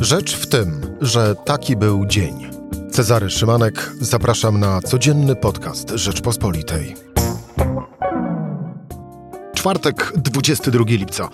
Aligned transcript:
Rzecz 0.00 0.36
w 0.36 0.46
tym, 0.46 0.80
że 1.00 1.34
taki 1.44 1.76
był 1.76 2.06
dzień. 2.06 2.46
Cezary 2.90 3.30
Szymanek, 3.30 3.92
zapraszam 4.00 4.60
na 4.60 4.80
codzienny 4.80 5.36
podcast 5.36 5.90
Rzeczpospolitej. 5.90 6.94
Czwartek, 9.54 10.12
22 10.16 10.84
lipca. 10.86 11.28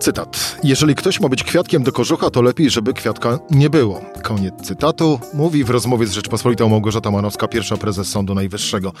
Cytat. 0.00 0.56
Jeżeli 0.64 0.94
ktoś 0.94 1.20
ma 1.20 1.28
być 1.28 1.44
kwiatkiem 1.44 1.82
do 1.82 1.92
kożucha, 1.92 2.30
to 2.30 2.42
lepiej, 2.42 2.70
żeby 2.70 2.92
kwiatka 2.92 3.38
nie 3.50 3.70
było. 3.70 4.00
Koniec 4.22 4.54
cytatu. 4.62 5.20
Mówi 5.34 5.64
w 5.64 5.70
rozmowie 5.70 6.06
z 6.06 6.12
Rzeczpospolitą 6.12 6.68
Małgorzata 6.68 7.10
Manowska, 7.10 7.48
pierwsza 7.48 7.76
prezes 7.76 8.08
Sądu 8.08 8.34
Najwyższego. 8.34 8.92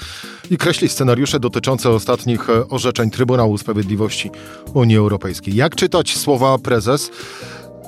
I 0.50 0.56
kreśli 0.56 0.88
scenariusze 0.88 1.40
dotyczące 1.40 1.90
ostatnich 1.90 2.50
e, 2.50 2.68
orzeczeń 2.68 3.10
Trybunału 3.10 3.58
Sprawiedliwości 3.58 4.30
Unii 4.74 4.96
Europejskiej. 4.96 5.54
Jak 5.54 5.74
czytać 5.76 6.16
słowa 6.16 6.58
prezes? 6.58 7.10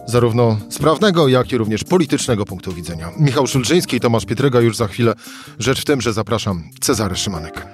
Zarówno 0.09 0.59
z 0.69 0.79
prawnego, 0.79 1.29
jak 1.29 1.53
i 1.53 1.59
również 1.59 1.85
politycznego 1.85 2.45
punktu 2.45 2.73
widzenia. 2.73 3.11
Michał 3.19 3.47
Szulżyński 3.47 3.97
i 3.97 4.01
Tomasz 4.01 4.25
Pietryga 4.25 4.61
już 4.61 4.77
za 4.77 4.89
chwilę. 4.89 5.15
Rzecz 5.59 5.81
w 5.81 5.85
tym, 5.85 6.01
że 6.01 6.13
zapraszam 6.13 6.65
Cezary 6.81 7.17
Szymanek. 7.17 7.67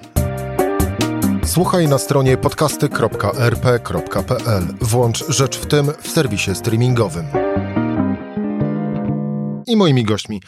Słuchaj 1.45 1.89
na 1.89 1.99
stronie 1.99 2.37
podcasty.rp.pl. 2.37 4.63
Włącz 4.81 5.25
Rzecz 5.29 5.59
w 5.59 5.67
tym 5.67 5.87
w 6.03 6.09
serwisie 6.09 6.55
streamingowym. 6.55 7.27
I 9.67 9.77
moimi 9.77 10.05
gośćmi 10.05 10.41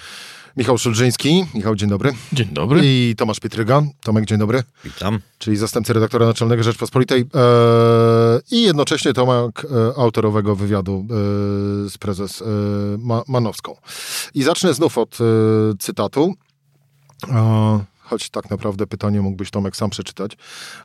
Michał 0.56 0.78
Szulżyński. 0.78 1.46
Michał, 1.54 1.74
dzień 1.74 1.88
dobry. 1.88 2.12
Dzień 2.32 2.48
dobry. 2.52 2.80
I 2.84 3.14
Tomaż 3.16 3.40
Pietryga. 3.40 3.82
Tomek, 4.04 4.24
dzień 4.24 4.38
dobry. 4.38 4.62
Witam. 4.84 5.20
Czyli 5.38 5.56
zastępcy 5.56 5.92
redaktora 5.92 6.26
naczelnego 6.26 6.62
Rzeczpospolitej 6.62 7.20
eee, 7.20 8.40
i 8.50 8.62
jednocześnie 8.62 9.12
Tomek, 9.12 9.62
e, 9.64 10.00
autorowego 10.00 10.56
wywiadu 10.56 11.06
e, 11.10 11.14
z 11.90 11.98
prezes 11.98 12.42
e, 12.42 12.44
Ma 12.98 13.22
Manowską. 13.28 13.76
I 14.34 14.42
zacznę 14.42 14.74
znów 14.74 14.98
od 14.98 15.18
e, 15.20 15.24
cytatu. 15.78 16.34
E, 17.28 17.84
choć 18.06 18.30
tak 18.30 18.50
naprawdę 18.50 18.86
pytanie 18.86 19.22
mógłbyś 19.22 19.50
Tomek 19.50 19.76
sam 19.76 19.90
przeczytać, 19.90 20.32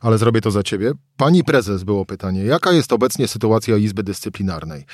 ale 0.00 0.18
zrobię 0.18 0.40
to 0.40 0.50
za 0.50 0.62
ciebie. 0.62 0.92
Pani 1.16 1.44
prezes 1.44 1.84
było 1.84 2.06
pytanie, 2.06 2.44
jaka 2.44 2.72
jest 2.72 2.92
obecnie 2.92 3.28
sytuacja 3.28 3.76
Izby 3.76 4.02
Dyscyplinarnej? 4.02 4.84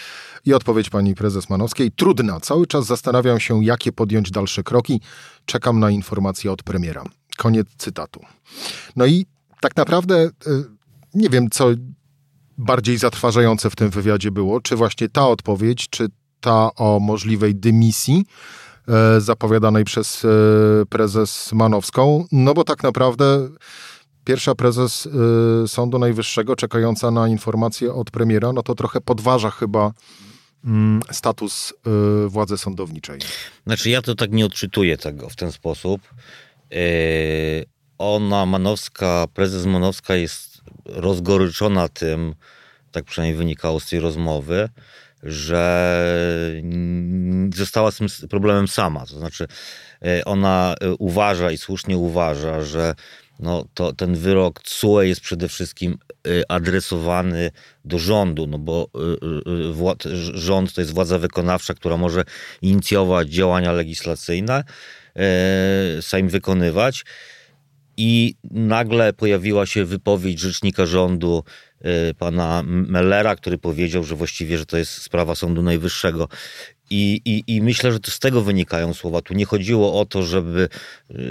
I 0.44 0.54
odpowiedź 0.54 0.90
pani 0.90 1.14
prezes 1.14 1.50
Manowskiej, 1.50 1.92
trudna, 1.92 2.40
cały 2.40 2.66
czas 2.66 2.86
zastanawiam 2.86 3.40
się, 3.40 3.64
jakie 3.64 3.92
podjąć 3.92 4.30
dalsze 4.30 4.62
kroki, 4.62 5.00
czekam 5.44 5.80
na 5.80 5.90
informacje 5.90 6.52
od 6.52 6.62
premiera. 6.62 7.04
Koniec 7.36 7.66
cytatu. 7.78 8.20
No 8.96 9.06
i 9.06 9.26
tak 9.60 9.76
naprawdę 9.76 10.24
y, 10.24 10.30
nie 11.14 11.28
wiem, 11.28 11.50
co 11.50 11.68
bardziej 12.58 12.98
zatrważające 12.98 13.70
w 13.70 13.76
tym 13.76 13.90
wywiadzie 13.90 14.30
było, 14.30 14.60
czy 14.60 14.76
właśnie 14.76 15.08
ta 15.08 15.28
odpowiedź, 15.28 15.88
czy 15.90 16.08
ta 16.40 16.70
o 16.74 17.00
możliwej 17.00 17.54
dymisji, 17.54 18.24
E, 18.24 18.67
zapowiadanej 19.18 19.84
przez 19.84 20.24
e, 20.24 20.28
prezes 20.86 21.52
Manowską, 21.52 22.24
no 22.32 22.54
bo 22.54 22.64
tak 22.64 22.82
naprawdę 22.82 23.48
pierwsza 24.24 24.54
prezes 24.54 25.08
e, 25.64 25.68
Sądu 25.68 25.98
Najwyższego 25.98 26.56
czekająca 26.56 27.10
na 27.10 27.28
informacje 27.28 27.94
od 27.94 28.10
premiera, 28.10 28.52
no 28.52 28.62
to 28.62 28.74
trochę 28.74 29.00
podważa 29.00 29.50
chyba 29.50 29.92
mm, 30.64 31.00
status 31.10 31.74
władzy 32.26 32.58
sądowniczej. 32.58 33.20
Znaczy 33.66 33.90
ja 33.90 34.02
to 34.02 34.14
tak 34.14 34.32
nie 34.32 34.46
odczytuję 34.46 34.96
tego 34.96 35.28
w 35.28 35.36
ten 35.36 35.52
sposób. 35.52 36.00
Ona, 37.98 38.46
Manowska, 38.46 39.26
prezes 39.34 39.66
Manowska 39.66 40.14
jest 40.14 40.60
rozgoryczona 40.84 41.88
tym, 41.88 42.34
tak 42.92 43.04
przynajmniej 43.04 43.38
wynikało 43.38 43.80
z 43.80 43.88
tej 43.88 44.00
rozmowy, 44.00 44.68
że 45.22 46.62
została 47.56 47.90
z 47.90 47.96
tym 47.96 48.08
problemem 48.30 48.68
sama. 48.68 49.06
To 49.06 49.18
znaczy, 49.18 49.46
e, 50.02 50.24
ona 50.24 50.74
e, 50.80 50.94
uważa 50.94 51.50
i 51.50 51.58
słusznie 51.58 51.98
uważa, 51.98 52.60
że 52.60 52.94
no, 53.40 53.64
to, 53.74 53.92
ten 53.92 54.14
wyrok 54.14 54.62
CUE 54.62 55.02
jest 55.02 55.20
przede 55.20 55.48
wszystkim 55.48 55.98
e, 56.26 56.50
adresowany 56.50 57.50
do 57.84 57.98
rządu, 57.98 58.46
no 58.46 58.58
bo 58.58 58.88
rząd 60.34 60.74
to 60.74 60.80
jest 60.80 60.94
władza 60.94 61.18
wykonawcza, 61.18 61.74
która 61.74 61.96
może 61.96 62.24
inicjować 62.62 63.28
działania 63.28 63.72
legislacyjne, 63.72 64.64
sam 66.00 66.28
wykonywać. 66.28 67.04
I 67.96 68.34
nagle 68.50 69.12
pojawiła 69.12 69.66
się 69.66 69.84
wypowiedź 69.84 70.40
rzecznika 70.40 70.86
rządu 70.86 71.44
pana 72.18 72.62
Mellera, 72.66 73.36
który 73.36 73.58
powiedział, 73.58 74.04
że 74.04 74.14
właściwie, 74.14 74.58
że 74.58 74.66
to 74.66 74.76
jest 74.76 74.92
sprawa 74.92 75.34
Sądu 75.34 75.62
Najwyższego. 75.62 76.28
I, 76.90 77.20
i, 77.24 77.44
I 77.56 77.62
myślę, 77.62 77.92
że 77.92 78.00
to 78.00 78.10
z 78.10 78.18
tego 78.18 78.42
wynikają 78.42 78.94
słowa. 78.94 79.22
Tu 79.22 79.34
nie 79.34 79.44
chodziło 79.44 80.00
o 80.00 80.06
to, 80.06 80.22
żeby, 80.22 80.68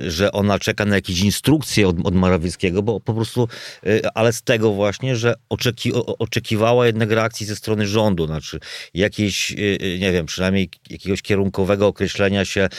że 0.07 0.31
ona 0.31 0.59
czeka 0.59 0.85
na 0.85 0.95
jakieś 0.95 1.21
instrukcje 1.21 1.87
od, 1.87 1.95
od 2.03 2.15
Morawieckiego, 2.15 2.83
bo 2.83 2.99
po 2.99 3.13
prostu, 3.13 3.47
y, 3.87 4.01
ale 4.13 4.33
z 4.33 4.41
tego 4.41 4.73
właśnie, 4.73 5.15
że 5.15 5.35
oczeki, 5.49 5.93
oczekiwała 5.93 6.85
jednak 6.85 7.11
reakcji 7.11 7.45
ze 7.45 7.55
strony 7.55 7.87
rządu, 7.87 8.25
znaczy 8.25 8.59
jakiejś, 8.93 9.51
y, 9.51 9.97
nie 9.99 10.11
wiem, 10.11 10.25
przynajmniej 10.25 10.69
jakiegoś 10.89 11.21
kierunkowego 11.21 11.87
określenia 11.87 12.45
się, 12.45 12.69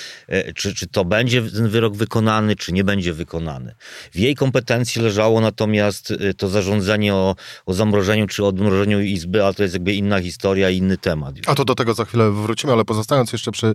czy, 0.55 0.75
czy 0.75 0.87
to 0.87 1.05
będzie 1.05 1.43
ten 1.43 1.69
wyrok 1.69 1.97
wykonany, 1.97 2.57
czy 2.57 2.73
nie 2.73 2.85
będzie 2.85 3.13
wykonany. 3.13 3.75
W 4.13 4.19
jej 4.19 4.35
kompetencji 4.35 5.03
leżało 5.03 5.41
natomiast 5.41 6.15
to 6.37 6.49
zarządzanie 6.49 7.15
o, 7.15 7.37
o 7.67 7.75
zamrożeniu 7.75 8.27
czy 8.27 8.45
odmrożeniu 8.45 9.01
Izby, 9.01 9.45
a 9.45 9.53
to 9.53 9.63
jest 9.63 9.75
jakby 9.75 9.95
inna 9.95 10.21
historia, 10.21 10.71
inny 10.71 10.99
temat. 10.99 11.35
A 11.47 11.55
to 11.55 11.65
do 11.65 11.75
tego 11.75 11.95
za 11.95 12.05
chwilę 12.05 12.31
wrócimy, 12.31 12.68
ale 12.73 12.85
pozostając 12.85 13.33
jeszcze 13.33 13.53
przy, 13.53 13.75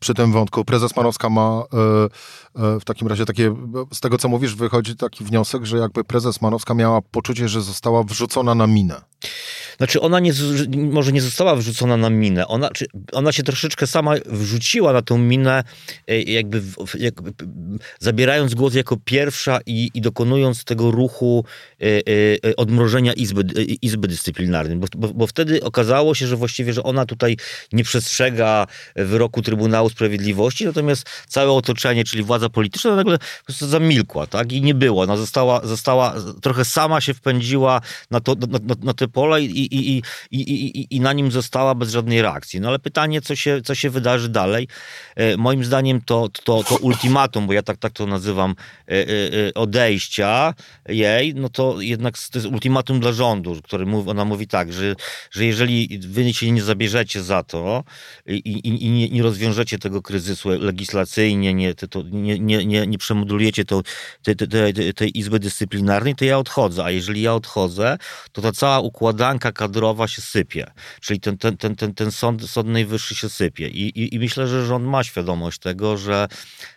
przy 0.00 0.14
tym 0.14 0.32
wątku, 0.32 0.64
prezes 0.64 0.96
Manowska 0.96 1.28
ma 1.28 1.62
e, 1.72 2.62
e, 2.62 2.80
w 2.80 2.84
takim 2.84 3.08
razie 3.08 3.24
takie, 3.24 3.54
z 3.92 4.00
tego 4.00 4.18
co 4.18 4.28
mówisz, 4.28 4.54
wychodzi 4.54 4.96
taki 4.96 5.24
wniosek, 5.24 5.64
że 5.64 5.78
jakby 5.78 6.04
prezes 6.04 6.40
Manowska 6.40 6.74
miała 6.74 7.02
poczucie, 7.02 7.48
że 7.48 7.62
została 7.62 8.02
wrzucona 8.02 8.54
na 8.54 8.66
minę. 8.66 9.13
Znaczy 9.76 10.00
ona 10.00 10.20
nie, 10.20 10.32
może 10.76 11.12
nie 11.12 11.20
została 11.20 11.56
wrzucona 11.56 11.96
na 11.96 12.10
minę, 12.10 12.48
ona, 12.48 12.70
czy, 12.70 12.86
ona 13.12 13.32
się 13.32 13.42
troszeczkę 13.42 13.86
sama 13.86 14.14
wrzuciła 14.26 14.92
na 14.92 15.02
tą 15.02 15.18
minę, 15.18 15.64
e, 16.08 16.22
jakby, 16.22 16.62
jakby 16.98 17.32
zabierając 17.98 18.54
głos 18.54 18.74
jako 18.74 18.96
pierwsza 19.04 19.60
i, 19.66 19.90
i 19.94 20.00
dokonując 20.00 20.64
tego 20.64 20.90
ruchu 20.90 21.44
e, 21.80 21.84
e, 22.50 22.56
odmrożenia 22.56 23.12
Izby, 23.12 23.42
Izby 23.82 24.08
Dyscyplinarnej, 24.08 24.76
bo, 24.76 24.86
bo, 24.96 25.08
bo, 25.08 25.26
wtedy 25.26 25.62
okazało 25.62 26.14
się, 26.14 26.26
że 26.26 26.36
właściwie, 26.36 26.72
że 26.72 26.82
ona 26.82 27.06
tutaj 27.06 27.36
nie 27.72 27.84
przestrzega 27.84 28.66
wyroku 28.96 29.42
Trybunału 29.42 29.90
Sprawiedliwości, 29.90 30.64
natomiast 30.64 31.06
całe 31.28 31.52
otoczenie, 31.52 32.04
czyli 32.04 32.22
władza 32.22 32.48
polityczna, 32.48 32.96
nagle 32.96 33.18
po 33.18 33.44
prostu 33.44 33.66
zamilkła, 33.66 34.26
tak? 34.26 34.52
I 34.52 34.62
nie 34.62 34.74
było. 34.74 35.02
Ona 35.02 35.16
została, 35.16 35.66
została 35.66 36.14
trochę 36.42 36.64
sama 36.64 37.00
się 37.00 37.14
wpędziła 37.14 37.80
na, 38.10 38.20
to, 38.20 38.34
na, 38.34 38.58
na, 38.58 38.74
na 38.82 38.94
te 38.94 39.08
pola 39.08 39.38
i, 39.38 39.63
i, 39.64 39.96
i, 39.96 40.02
i, 40.30 40.40
i, 40.80 40.96
i 40.96 41.00
na 41.00 41.12
nim 41.12 41.30
została 41.30 41.74
bez 41.74 41.90
żadnej 41.90 42.22
reakcji. 42.22 42.60
No 42.60 42.68
ale 42.68 42.78
pytanie, 42.78 43.20
co 43.20 43.36
się, 43.36 43.62
co 43.62 43.74
się 43.74 43.90
wydarzy 43.90 44.28
dalej? 44.28 44.68
E, 45.16 45.36
moim 45.36 45.64
zdaniem 45.64 46.00
to, 46.00 46.28
to, 46.44 46.64
to 46.64 46.76
ultimatum, 46.76 47.46
bo 47.46 47.52
ja 47.52 47.62
tak, 47.62 47.76
tak 47.76 47.92
to 47.92 48.06
nazywam, 48.06 48.54
e, 48.88 48.92
e, 48.92 49.54
odejścia 49.54 50.54
jej, 50.88 51.34
no 51.34 51.48
to 51.48 51.80
jednak 51.80 52.18
to 52.18 52.38
jest 52.38 52.46
ultimatum 52.46 53.00
dla 53.00 53.12
rządu, 53.12 53.60
który 53.62 53.86
mówi, 53.86 54.10
ona 54.10 54.24
mówi 54.24 54.46
tak, 54.46 54.72
że, 54.72 54.94
że 55.30 55.44
jeżeli 55.44 55.98
wy 55.98 56.34
się 56.34 56.52
nie 56.52 56.62
zabierzecie 56.62 57.22
za 57.22 57.42
to 57.42 57.84
i, 58.26 58.34
i, 58.34 58.86
i 58.86 58.90
nie, 58.90 59.08
nie 59.08 59.22
rozwiążecie 59.22 59.78
tego 59.78 60.02
kryzysu 60.02 60.48
legislacyjnie, 60.48 61.54
nie, 61.54 61.74
to, 61.74 62.02
nie, 62.02 62.38
nie, 62.38 62.66
nie, 62.66 62.86
nie 62.86 62.98
przemodulujecie 62.98 63.64
to, 63.64 63.82
te, 64.22 64.34
te, 64.34 64.46
te, 64.46 64.92
tej 64.92 65.18
Izby 65.18 65.38
Dyscyplinarnej, 65.38 66.14
to 66.14 66.24
ja 66.24 66.38
odchodzę. 66.38 66.84
A 66.84 66.90
jeżeli 66.90 67.22
ja 67.22 67.34
odchodzę, 67.34 67.98
to 68.32 68.42
ta 68.42 68.52
cała 68.52 68.80
układanka 68.80 69.52
kadrowa 69.54 70.08
się 70.08 70.22
sypie. 70.22 70.66
Czyli 71.00 71.20
ten, 71.20 71.38
ten, 71.38 71.56
ten, 71.56 71.76
ten, 71.76 71.94
ten 71.94 72.12
sąd, 72.12 72.50
sąd 72.50 72.68
najwyższy 72.68 73.14
się 73.14 73.28
sypie. 73.28 73.68
I, 73.68 73.82
i, 74.00 74.14
I 74.14 74.18
myślę, 74.18 74.48
że 74.48 74.66
rząd 74.66 74.86
ma 74.86 75.04
świadomość 75.04 75.60
tego, 75.60 75.96
że, 75.96 76.28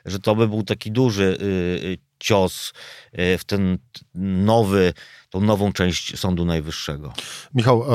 że 0.05 0.19
to 0.19 0.35
by 0.35 0.47
był 0.47 0.63
taki 0.63 0.91
duży 0.91 1.23
y, 1.23 1.45
y 1.85 1.97
cios 2.19 2.73
y, 3.19 3.37
w 3.37 3.45
ten 3.45 3.77
nowy, 4.15 4.93
tą 5.29 5.41
nową 5.41 5.73
część 5.73 6.19
Sądu 6.19 6.45
Najwyższego. 6.45 7.13
Michał, 7.53 7.85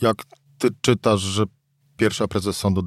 jak 0.00 0.16
ty 0.58 0.68
czytasz, 0.80 1.20
że 1.20 1.44
pierwsza 1.96 2.28
prezes 2.28 2.56
Sądu, 2.56 2.84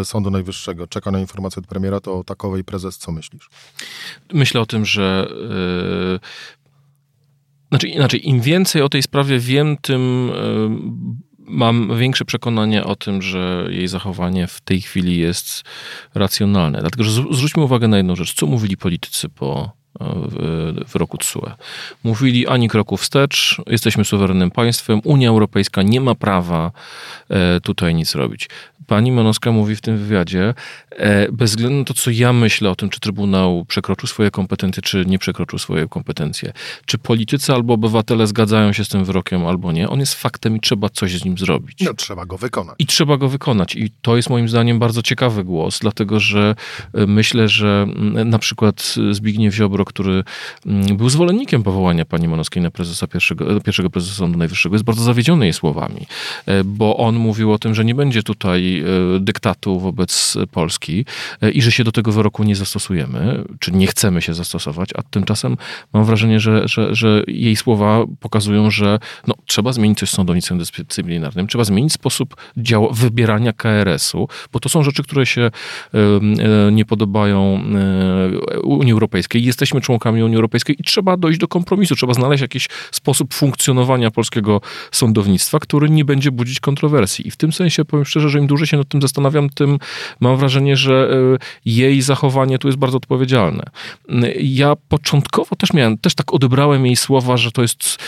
y, 0.00 0.04
Sądu 0.04 0.30
Najwyższego 0.30 0.86
czeka 0.86 1.10
na 1.10 1.20
informację 1.20 1.60
od 1.60 1.66
premiera, 1.66 2.00
to 2.00 2.18
o 2.18 2.24
takowej 2.24 2.64
prezes 2.64 2.98
co 2.98 3.12
myślisz? 3.12 3.48
Myślę 4.32 4.60
o 4.60 4.66
tym, 4.66 4.84
że 4.86 5.26
yy 5.30 6.20
znaczy, 7.72 7.88
inaczej, 7.88 8.28
im 8.28 8.40
więcej 8.40 8.82
o 8.82 8.88
tej 8.88 9.02
sprawie 9.02 9.38
wiem, 9.38 9.76
tym 9.76 10.30
mam 11.38 11.98
większe 11.98 12.24
przekonanie 12.24 12.84
o 12.84 12.96
tym, 12.96 13.22
że 13.22 13.66
jej 13.70 13.88
zachowanie 13.88 14.46
w 14.46 14.60
tej 14.60 14.80
chwili 14.80 15.18
jest 15.18 15.62
racjonalne. 16.14 16.80
Dlatego, 16.80 17.04
że 17.04 17.10
zwróćmy 17.30 17.62
uwagę 17.62 17.88
na 17.88 17.96
jedną 17.96 18.16
rzecz. 18.16 18.34
Co 18.34 18.46
mówili 18.46 18.76
politycy 18.76 19.28
po 19.28 19.81
w 20.88 20.94
roku 20.94 21.18
TSUE. 21.18 21.50
Mówili 22.04 22.46
ani 22.46 22.68
kroku 22.68 22.96
wstecz, 22.96 23.62
jesteśmy 23.66 24.04
suwerennym 24.04 24.50
państwem, 24.50 25.00
Unia 25.04 25.28
Europejska 25.28 25.82
nie 25.82 26.00
ma 26.00 26.14
prawa 26.14 26.70
tutaj 27.62 27.94
nic 27.94 28.14
robić 28.14 28.48
pani 28.86 29.12
Monoska 29.12 29.52
mówi 29.52 29.76
w 29.76 29.80
tym 29.80 29.98
wywiadzie, 29.98 30.54
e, 30.90 31.32
bez 31.32 31.50
względu 31.50 31.78
na 31.78 31.84
to, 31.84 31.94
co 31.94 32.10
ja 32.10 32.32
myślę 32.32 32.70
o 32.70 32.74
tym, 32.74 32.90
czy 32.90 33.00
Trybunał 33.00 33.64
przekroczył 33.64 34.08
swoje 34.08 34.30
kompetencje, 34.30 34.82
czy 34.82 35.04
nie 35.06 35.18
przekroczył 35.18 35.58
swoje 35.58 35.88
kompetencje, 35.88 36.52
czy 36.86 36.98
politycy 36.98 37.52
albo 37.52 37.74
obywatele 37.74 38.26
zgadzają 38.26 38.72
się 38.72 38.84
z 38.84 38.88
tym 38.88 39.04
wyrokiem, 39.04 39.46
albo 39.46 39.72
nie, 39.72 39.88
on 39.88 40.00
jest 40.00 40.14
faktem 40.14 40.56
i 40.56 40.60
trzeba 40.60 40.88
coś 40.88 41.12
z 41.12 41.24
nim 41.24 41.38
zrobić. 41.38 41.80
No, 41.80 41.94
trzeba 41.94 42.26
go 42.26 42.38
wykonać. 42.38 42.74
I 42.78 42.86
trzeba 42.86 43.16
go 43.16 43.28
wykonać. 43.28 43.76
I 43.76 43.90
to 44.02 44.16
jest 44.16 44.30
moim 44.30 44.48
zdaniem 44.48 44.78
bardzo 44.78 45.02
ciekawy 45.02 45.44
głos, 45.44 45.78
dlatego 45.78 46.20
że 46.20 46.54
e, 46.94 47.06
myślę, 47.06 47.48
że 47.48 47.86
mm, 47.88 48.30
na 48.30 48.38
przykład 48.38 48.94
Zbigniew 49.10 49.54
Ziobro, 49.54 49.84
który 49.92 50.24
mm, 50.66 50.96
był 50.96 51.08
zwolennikiem 51.08 51.62
powołania 51.62 52.04
pani 52.04 52.28
Monowskiej 52.28 52.62
na 52.62 52.70
prezesa 52.70 53.06
pierwszego, 53.06 53.60
pierwszego 53.60 53.90
prezesa 53.90 54.14
Sądu 54.14 54.38
Najwyższego, 54.38 54.74
jest 54.74 54.84
bardzo 54.84 55.02
zawiedziony 55.02 55.44
jej 55.44 55.52
słowami, 55.52 56.06
e, 56.46 56.64
bo 56.64 56.96
on 56.96 57.16
mówił 57.16 57.52
o 57.52 57.58
tym, 57.58 57.74
że 57.74 57.84
nie 57.84 57.94
będzie 57.94 58.22
tutaj 58.22 58.82
E, 58.82 59.20
dyktatu 59.20 59.80
wobec 59.80 60.38
Polski 60.50 61.04
e, 61.42 61.50
i 61.50 61.62
że 61.62 61.72
się 61.72 61.84
do 61.84 61.92
tego 61.92 62.12
wyroku 62.12 62.44
nie 62.44 62.56
zastosujemy, 62.56 63.44
czy 63.60 63.72
nie 63.72 63.86
chcemy 63.86 64.22
się 64.22 64.34
zastosować, 64.34 64.90
a 64.94 65.02
tymczasem 65.02 65.56
mam 65.92 66.04
wrażenie, 66.04 66.40
że, 66.40 66.68
że, 66.68 66.94
że 66.94 67.22
jej 67.26 67.56
słowa 67.56 68.04
pokazują, 68.20 68.70
że 68.70 68.98
no, 69.26 69.34
trzeba 69.46 69.72
zmienić 69.72 69.98
coś 69.98 70.10
z 70.10 70.12
sądownictwem 70.12 70.58
dyscyplinarnym, 70.58 71.46
trzeba 71.46 71.64
zmienić 71.64 71.92
sposób 71.92 72.36
działa, 72.56 72.88
wybierania 72.92 73.52
KRS-u, 73.52 74.28
bo 74.52 74.60
to 74.60 74.68
są 74.68 74.82
rzeczy, 74.82 75.02
które 75.02 75.26
się 75.26 75.40
e, 75.42 75.50
nie 76.72 76.84
podobają 76.84 77.62
Unii 78.62 78.92
Europejskiej. 78.92 79.44
Jesteśmy 79.44 79.80
członkami 79.82 80.22
Unii 80.22 80.36
Europejskiej 80.36 80.76
i 80.78 80.84
trzeba 80.84 81.16
dojść 81.16 81.38
do 81.38 81.48
kompromisu, 81.48 81.96
trzeba 81.96 82.14
znaleźć 82.14 82.42
jakiś 82.42 82.68
sposób 82.90 83.34
funkcjonowania 83.34 84.10
polskiego 84.10 84.60
sądownictwa, 84.92 85.58
który 85.58 85.90
nie 85.90 86.04
będzie 86.04 86.30
budzić 86.30 86.60
kontrowersji. 86.60 87.28
I 87.28 87.30
w 87.30 87.36
tym 87.36 87.52
sensie 87.52 87.84
powiem 87.84 88.04
szczerze, 88.04 88.28
że 88.28 88.38
im 88.38 88.46
dłużej 88.46 88.66
się 88.66 88.76
nad 88.76 88.88
tym 88.88 89.02
zastanawiam, 89.02 89.50
tym 89.50 89.78
mam 90.20 90.36
wrażenie, 90.36 90.76
że 90.76 91.10
e, 91.34 91.38
jej 91.64 92.02
zachowanie 92.02 92.58
tu 92.58 92.68
jest 92.68 92.78
bardzo 92.78 92.96
odpowiedzialne. 92.96 93.62
Ja 94.40 94.76
początkowo 94.88 95.56
też 95.56 95.72
miałem, 95.72 95.98
też 95.98 96.14
tak 96.14 96.34
odebrałem 96.34 96.86
jej 96.86 96.96
słowa, 96.96 97.36
że 97.36 97.52
to 97.52 97.62
jest 97.62 97.98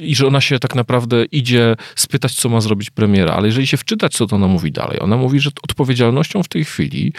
i 0.00 0.14
że 0.14 0.26
ona 0.26 0.40
się 0.40 0.58
tak 0.58 0.74
naprawdę 0.74 1.24
idzie 1.24 1.76
spytać, 1.96 2.34
co 2.34 2.48
ma 2.48 2.60
zrobić 2.60 2.90
premiera, 2.90 3.34
ale 3.34 3.46
jeżeli 3.46 3.66
się 3.66 3.76
wczytać, 3.76 4.12
co 4.12 4.26
to 4.26 4.36
ona 4.36 4.48
mówi 4.48 4.72
dalej, 4.72 5.00
ona 5.00 5.16
mówi, 5.16 5.40
że 5.40 5.50
odpowiedzialnością 5.62 6.42
w 6.42 6.48
tej 6.48 6.64
chwili 6.64 7.12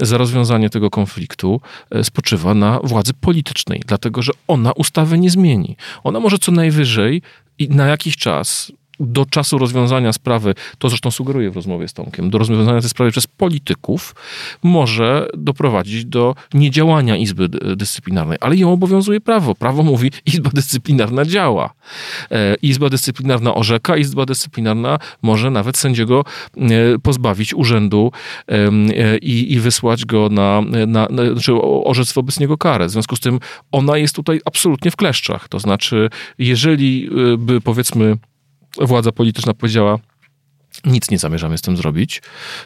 za 0.00 0.18
rozwiązanie 0.18 0.70
tego 0.70 0.90
konfliktu 0.90 1.60
e, 1.90 1.95
spoczywa 2.04 2.54
na 2.54 2.80
władzy 2.84 3.14
politycznej, 3.14 3.82
dlatego 3.86 4.22
że 4.22 4.32
ona 4.48 4.72
ustawy 4.72 5.18
nie 5.18 5.30
zmieni. 5.30 5.76
Ona 6.04 6.20
może 6.20 6.38
co 6.38 6.52
najwyżej 6.52 7.22
i 7.58 7.68
na 7.68 7.86
jakiś 7.86 8.16
czas 8.16 8.72
do 9.00 9.26
czasu 9.26 9.58
rozwiązania 9.58 10.12
sprawy, 10.12 10.54
to 10.78 10.88
zresztą 10.88 11.10
sugeruję 11.10 11.50
w 11.50 11.56
rozmowie 11.56 11.88
z 11.88 11.92
Tomkiem, 11.92 12.30
do 12.30 12.38
rozwiązania 12.38 12.80
tej 12.80 12.90
sprawy 12.90 13.10
przez 13.10 13.26
polityków 13.26 14.14
może 14.62 15.28
doprowadzić 15.36 16.04
do 16.04 16.34
niedziałania 16.54 17.16
Izby 17.16 17.48
Dyscyplinarnej, 17.76 18.38
ale 18.40 18.56
ją 18.56 18.72
obowiązuje 18.72 19.20
prawo. 19.20 19.54
Prawo 19.54 19.82
mówi, 19.82 20.10
Izba 20.26 20.50
Dyscyplinarna 20.54 21.24
działa. 21.24 21.70
E, 22.30 22.54
Izba 22.62 22.88
Dyscyplinarna 22.88 23.54
orzeka, 23.54 23.96
Izba 23.96 24.26
Dyscyplinarna 24.26 24.98
może 25.22 25.50
nawet 25.50 25.76
sędziego 25.76 26.24
e, 26.56 26.62
pozbawić 27.02 27.54
urzędu 27.54 28.12
e, 28.48 29.18
i, 29.18 29.52
i 29.52 29.60
wysłać 29.60 30.04
go 30.04 30.28
na, 30.28 30.62
na, 30.86 31.06
na 31.10 31.32
znaczy 31.32 31.52
orzec 31.84 32.12
wobec 32.12 32.40
niego 32.40 32.58
karę. 32.58 32.86
W 32.86 32.90
związku 32.90 33.16
z 33.16 33.20
tym 33.20 33.40
ona 33.72 33.98
jest 33.98 34.16
tutaj 34.16 34.40
absolutnie 34.44 34.90
w 34.90 34.96
kleszczach. 34.96 35.48
To 35.48 35.58
znaczy, 35.58 36.10
jeżeli 36.38 37.10
by 37.38 37.60
powiedzmy 37.60 38.16
władza 38.80 39.12
polityczna 39.12 39.54
powiedziała, 39.54 39.98
nic 40.84 41.10
nie 41.10 41.18
zamierzamy 41.18 41.58
z 41.58 41.62
tym 41.62 41.76
zrobić, 41.76 42.22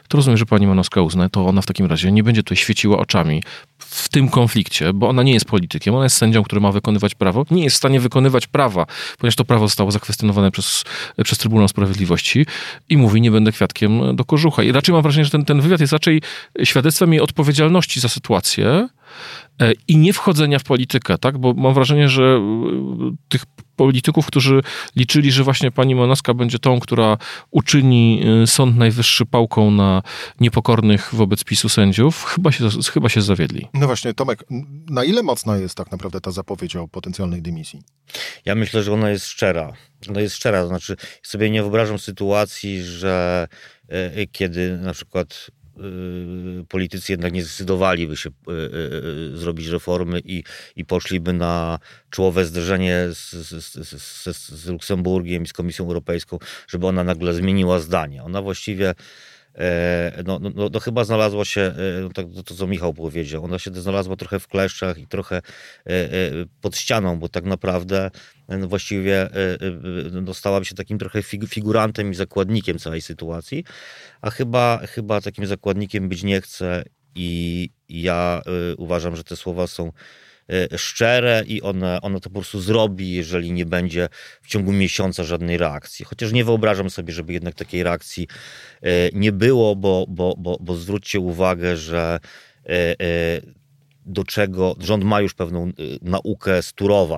to 0.08 0.16
rozumiem, 0.16 0.38
że 0.38 0.46
pani 0.46 0.66
Manowska 0.66 1.02
uzna, 1.02 1.28
to 1.28 1.46
ona 1.46 1.62
w 1.62 1.66
takim 1.66 1.86
razie 1.86 2.12
nie 2.12 2.22
będzie 2.22 2.42
tutaj 2.42 2.56
świeciła 2.56 2.98
oczami 2.98 3.42
w 3.78 4.08
tym 4.08 4.28
konflikcie, 4.28 4.92
bo 4.92 5.08
ona 5.08 5.22
nie 5.22 5.32
jest 5.32 5.46
politykiem, 5.46 5.94
ona 5.94 6.04
jest 6.04 6.16
sędzią, 6.16 6.42
który 6.42 6.60
ma 6.60 6.72
wykonywać 6.72 7.14
prawo, 7.14 7.46
nie 7.50 7.64
jest 7.64 7.76
w 7.76 7.78
stanie 7.78 8.00
wykonywać 8.00 8.46
prawa, 8.46 8.86
ponieważ 9.18 9.36
to 9.36 9.44
prawo 9.44 9.68
zostało 9.68 9.90
zakwestionowane 9.90 10.50
przez, 10.50 10.84
przez 11.24 11.38
Trybunał 11.38 11.68
Sprawiedliwości 11.68 12.46
i 12.88 12.96
mówi, 12.96 13.20
nie 13.20 13.30
będę 13.30 13.52
kwiatkiem 13.52 14.16
do 14.16 14.24
kożucha. 14.24 14.62
I 14.62 14.72
raczej 14.72 14.92
mam 14.92 15.02
wrażenie, 15.02 15.24
że 15.24 15.30
ten, 15.30 15.44
ten 15.44 15.60
wywiad 15.60 15.80
jest 15.80 15.92
raczej 15.92 16.22
świadectwem 16.64 17.12
jej 17.12 17.22
odpowiedzialności 17.22 18.00
za 18.00 18.08
sytuację, 18.08 18.88
E, 19.60 19.72
i 19.88 19.96
nie 19.96 20.12
wchodzenia 20.12 20.58
w 20.58 20.64
politykę, 20.64 21.18
tak? 21.18 21.38
Bo 21.38 21.54
mam 21.54 21.74
wrażenie, 21.74 22.08
że 22.08 22.22
e, 22.22 22.40
tych 23.28 23.44
polityków, 23.80 24.26
którzy 24.26 24.62
liczyli, 24.96 25.32
że 25.32 25.44
właśnie 25.44 25.70
pani 25.70 25.94
Monaska 25.94 26.34
będzie 26.34 26.58
tą, 26.58 26.80
która 26.80 27.16
uczyni 27.50 28.22
e, 28.42 28.46
Sąd 28.46 28.76
Najwyższy 28.76 29.26
pałką 29.26 29.70
na 29.70 30.02
niepokornych 30.40 31.14
wobec 31.14 31.44
PiSu 31.44 31.68
sędziów, 31.68 32.24
chyba 32.24 32.52
się, 32.52 32.68
chyba 32.92 33.08
się 33.08 33.22
zawiedli. 33.22 33.68
No 33.74 33.86
właśnie, 33.86 34.14
Tomek, 34.14 34.44
na 34.90 35.04
ile 35.04 35.22
mocna 35.22 35.56
jest 35.56 35.74
tak 35.74 35.90
naprawdę 35.92 36.20
ta 36.20 36.30
zapowiedź 36.30 36.76
o 36.76 36.88
potencjalnej 36.88 37.42
dymisji? 37.42 37.82
Ja 38.44 38.54
myślę, 38.54 38.82
że 38.82 38.92
ona 38.92 39.10
jest 39.10 39.26
szczera. 39.26 39.72
Ona 40.08 40.20
jest 40.20 40.36
szczera, 40.36 40.62
to 40.62 40.68
znaczy 40.68 40.96
sobie 41.22 41.50
nie 41.50 41.62
wyobrażam 41.62 41.98
sytuacji, 41.98 42.82
że 42.82 43.48
kiedy 44.32 44.78
na 44.78 44.92
przykład 44.92 45.50
Y, 45.50 45.59
politycy 46.68 47.12
jednak 47.12 47.32
nie 47.32 47.42
zdecydowaliby 47.42 48.16
się 48.16 48.30
y, 48.30 48.52
y, 49.34 49.38
zrobić 49.38 49.66
reformy 49.66 50.20
i, 50.24 50.44
i 50.76 50.84
poszliby 50.84 51.32
na 51.32 51.78
czołowe 52.10 52.44
zderzenie 52.44 53.06
z, 53.12 53.30
z, 53.30 53.74
z, 54.24 54.36
z 54.36 54.66
Luksemburgiem 54.66 55.42
i 55.42 55.46
z 55.46 55.52
Komisją 55.52 55.84
Europejską, 55.84 56.38
żeby 56.68 56.86
ona 56.86 57.04
nagle 57.04 57.34
zmieniła 57.34 57.78
zdanie. 57.78 58.22
Ona 58.22 58.42
właściwie 58.42 58.94
no, 60.26 60.38
no, 60.38 60.68
no, 60.72 60.80
chyba 60.80 61.04
znalazła 61.04 61.44
się, 61.44 61.60
e, 61.60 62.00
no, 62.00 62.08
tak, 62.08 62.26
to, 62.34 62.42
to 62.42 62.54
co 62.54 62.66
Michał 62.66 62.94
powiedział, 62.94 63.44
ona 63.44 63.58
się 63.58 63.70
znalazła 63.74 64.16
trochę 64.16 64.40
w 64.40 64.48
kleszczach 64.48 64.98
i 64.98 65.06
trochę 65.06 65.36
e, 65.36 65.42
pod 66.60 66.76
ścianą, 66.76 67.18
bo 67.18 67.28
tak 67.28 67.44
naprawdę 67.44 68.10
no, 68.48 68.68
właściwie 68.68 69.28
no, 70.12 70.64
się 70.64 70.74
takim 70.74 70.98
trochę 70.98 71.22
figurantem 71.48 72.10
i 72.10 72.14
zakładnikiem 72.14 72.78
całej 72.78 73.02
sytuacji, 73.02 73.64
a 74.20 74.30
chyba, 74.30 74.80
chyba 74.86 75.20
takim 75.20 75.46
zakładnikiem 75.46 76.08
być 76.08 76.22
nie 76.22 76.40
chce 76.40 76.84
i 77.14 77.70
ja 77.88 78.42
uważam, 78.76 79.16
że 79.16 79.24
te 79.24 79.36
słowa 79.36 79.66
są 79.66 79.92
E, 79.92 79.92
szczere 80.76 81.44
i 81.46 81.62
ona, 81.62 82.00
ona 82.00 82.20
to 82.20 82.30
po 82.30 82.34
prostu 82.34 82.60
zrobi, 82.60 83.12
jeżeli 83.12 83.52
nie 83.52 83.66
będzie 83.66 84.08
w 84.42 84.48
ciągu 84.48 84.72
miesiąca 84.72 85.24
żadnej 85.24 85.58
reakcji. 85.58 86.04
Chociaż 86.04 86.32
nie 86.32 86.44
wyobrażam 86.44 86.90
sobie, 86.90 87.12
żeby 87.12 87.32
jednak 87.32 87.54
takiej 87.54 87.82
reakcji 87.82 88.28
e, 88.82 88.88
nie 89.12 89.32
było, 89.32 89.76
bo, 89.76 90.06
bo, 90.08 90.34
bo, 90.38 90.58
bo 90.60 90.74
zwróćcie 90.76 91.20
uwagę, 91.20 91.76
że 91.76 92.20
e, 92.66 92.96
do 94.06 94.24
czego 94.24 94.76
rząd 94.80 95.04
ma 95.04 95.20
już 95.20 95.34
pewną 95.34 95.68
y, 95.68 95.72
naukę 96.02 96.62
z 96.62 96.72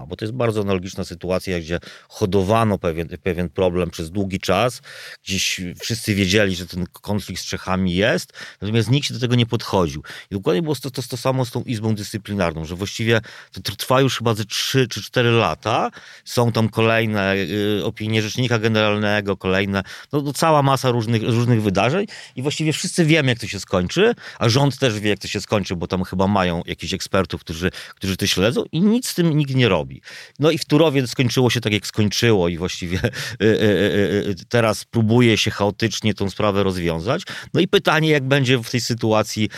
bo 0.08 0.16
to 0.16 0.24
jest 0.24 0.34
bardzo 0.34 0.60
analogiczna 0.60 1.04
sytuacja, 1.04 1.60
gdzie 1.60 1.80
hodowano 2.08 2.78
pewien, 2.78 3.08
pewien 3.22 3.48
problem 3.48 3.90
przez 3.90 4.10
długi 4.10 4.40
czas. 4.40 4.82
Gdzieś 5.24 5.60
wszyscy 5.80 6.14
wiedzieli, 6.14 6.56
że 6.56 6.66
ten 6.66 6.86
konflikt 6.92 7.42
z 7.42 7.44
Czechami 7.44 7.94
jest, 7.94 8.32
natomiast 8.60 8.90
nikt 8.90 9.08
się 9.08 9.14
do 9.14 9.20
tego 9.20 9.34
nie 9.34 9.46
podchodził. 9.46 10.02
I 10.30 10.34
dokładnie 10.34 10.62
było 10.62 10.74
to, 10.74 10.90
to, 10.90 11.02
to 11.02 11.16
samo 11.16 11.44
z 11.44 11.50
tą 11.50 11.62
Izbą 11.62 11.94
Dyscyplinarną, 11.94 12.64
że 12.64 12.74
właściwie 12.74 13.20
to 13.62 13.76
trwa 13.76 14.00
już 14.00 14.18
chyba 14.18 14.34
ze 14.34 14.44
3 14.44 14.88
czy 14.88 15.02
4 15.02 15.30
lata. 15.30 15.90
Są 16.24 16.52
tam 16.52 16.68
kolejne 16.68 17.34
y, 17.34 17.84
opinie 17.84 18.22
Rzecznika 18.22 18.58
Generalnego, 18.58 19.36
kolejne, 19.36 19.82
no, 20.12 20.22
no 20.22 20.32
cała 20.32 20.62
masa 20.62 20.90
różnych, 20.90 21.22
różnych 21.22 21.62
wydarzeń 21.62 22.06
i 22.36 22.42
właściwie 22.42 22.72
wszyscy 22.72 23.04
wiemy, 23.04 23.28
jak 23.28 23.38
to 23.38 23.46
się 23.46 23.60
skończy, 23.60 24.14
a 24.38 24.48
rząd 24.48 24.78
też 24.78 25.00
wie, 25.00 25.10
jak 25.10 25.18
to 25.18 25.28
się 25.28 25.40
skończy, 25.40 25.76
bo 25.76 25.86
tam 25.86 26.04
chyba 26.04 26.26
mają 26.26 26.62
jakichś 26.72 26.94
ekspertów, 26.94 27.40
którzy, 27.40 27.70
którzy 27.94 28.16
to 28.16 28.26
śledzą 28.26 28.64
i 28.72 28.80
nic 28.80 29.08
z 29.08 29.14
tym 29.14 29.38
nikt 29.38 29.54
nie 29.54 29.68
robi. 29.68 30.02
No 30.38 30.50
i 30.50 30.58
w 30.58 30.64
Turowie 30.64 31.06
skończyło 31.06 31.50
się 31.50 31.60
tak, 31.60 31.72
jak 31.72 31.86
skończyło 31.86 32.48
i 32.48 32.58
właściwie 32.58 32.98
y, 33.04 33.10
y, 33.40 33.46
y, 33.46 34.34
teraz 34.48 34.84
próbuje 34.84 35.36
się 35.36 35.50
chaotycznie 35.50 36.14
tą 36.14 36.30
sprawę 36.30 36.62
rozwiązać. 36.62 37.22
No 37.54 37.60
i 37.60 37.68
pytanie, 37.68 38.08
jak 38.08 38.24
będzie 38.24 38.58
w 38.58 38.70
tej 38.70 38.80
sytuacji, 38.80 39.48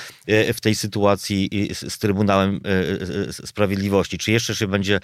w 0.55 0.61
tej 0.61 0.75
sytuacji 0.75 1.51
z 1.73 1.99
Trybunałem 1.99 2.61
Sprawiedliwości. 3.31 4.19
Czy 4.19 4.33
jeszcze 4.33 4.55
się 4.55 4.67
będzie 4.67 5.01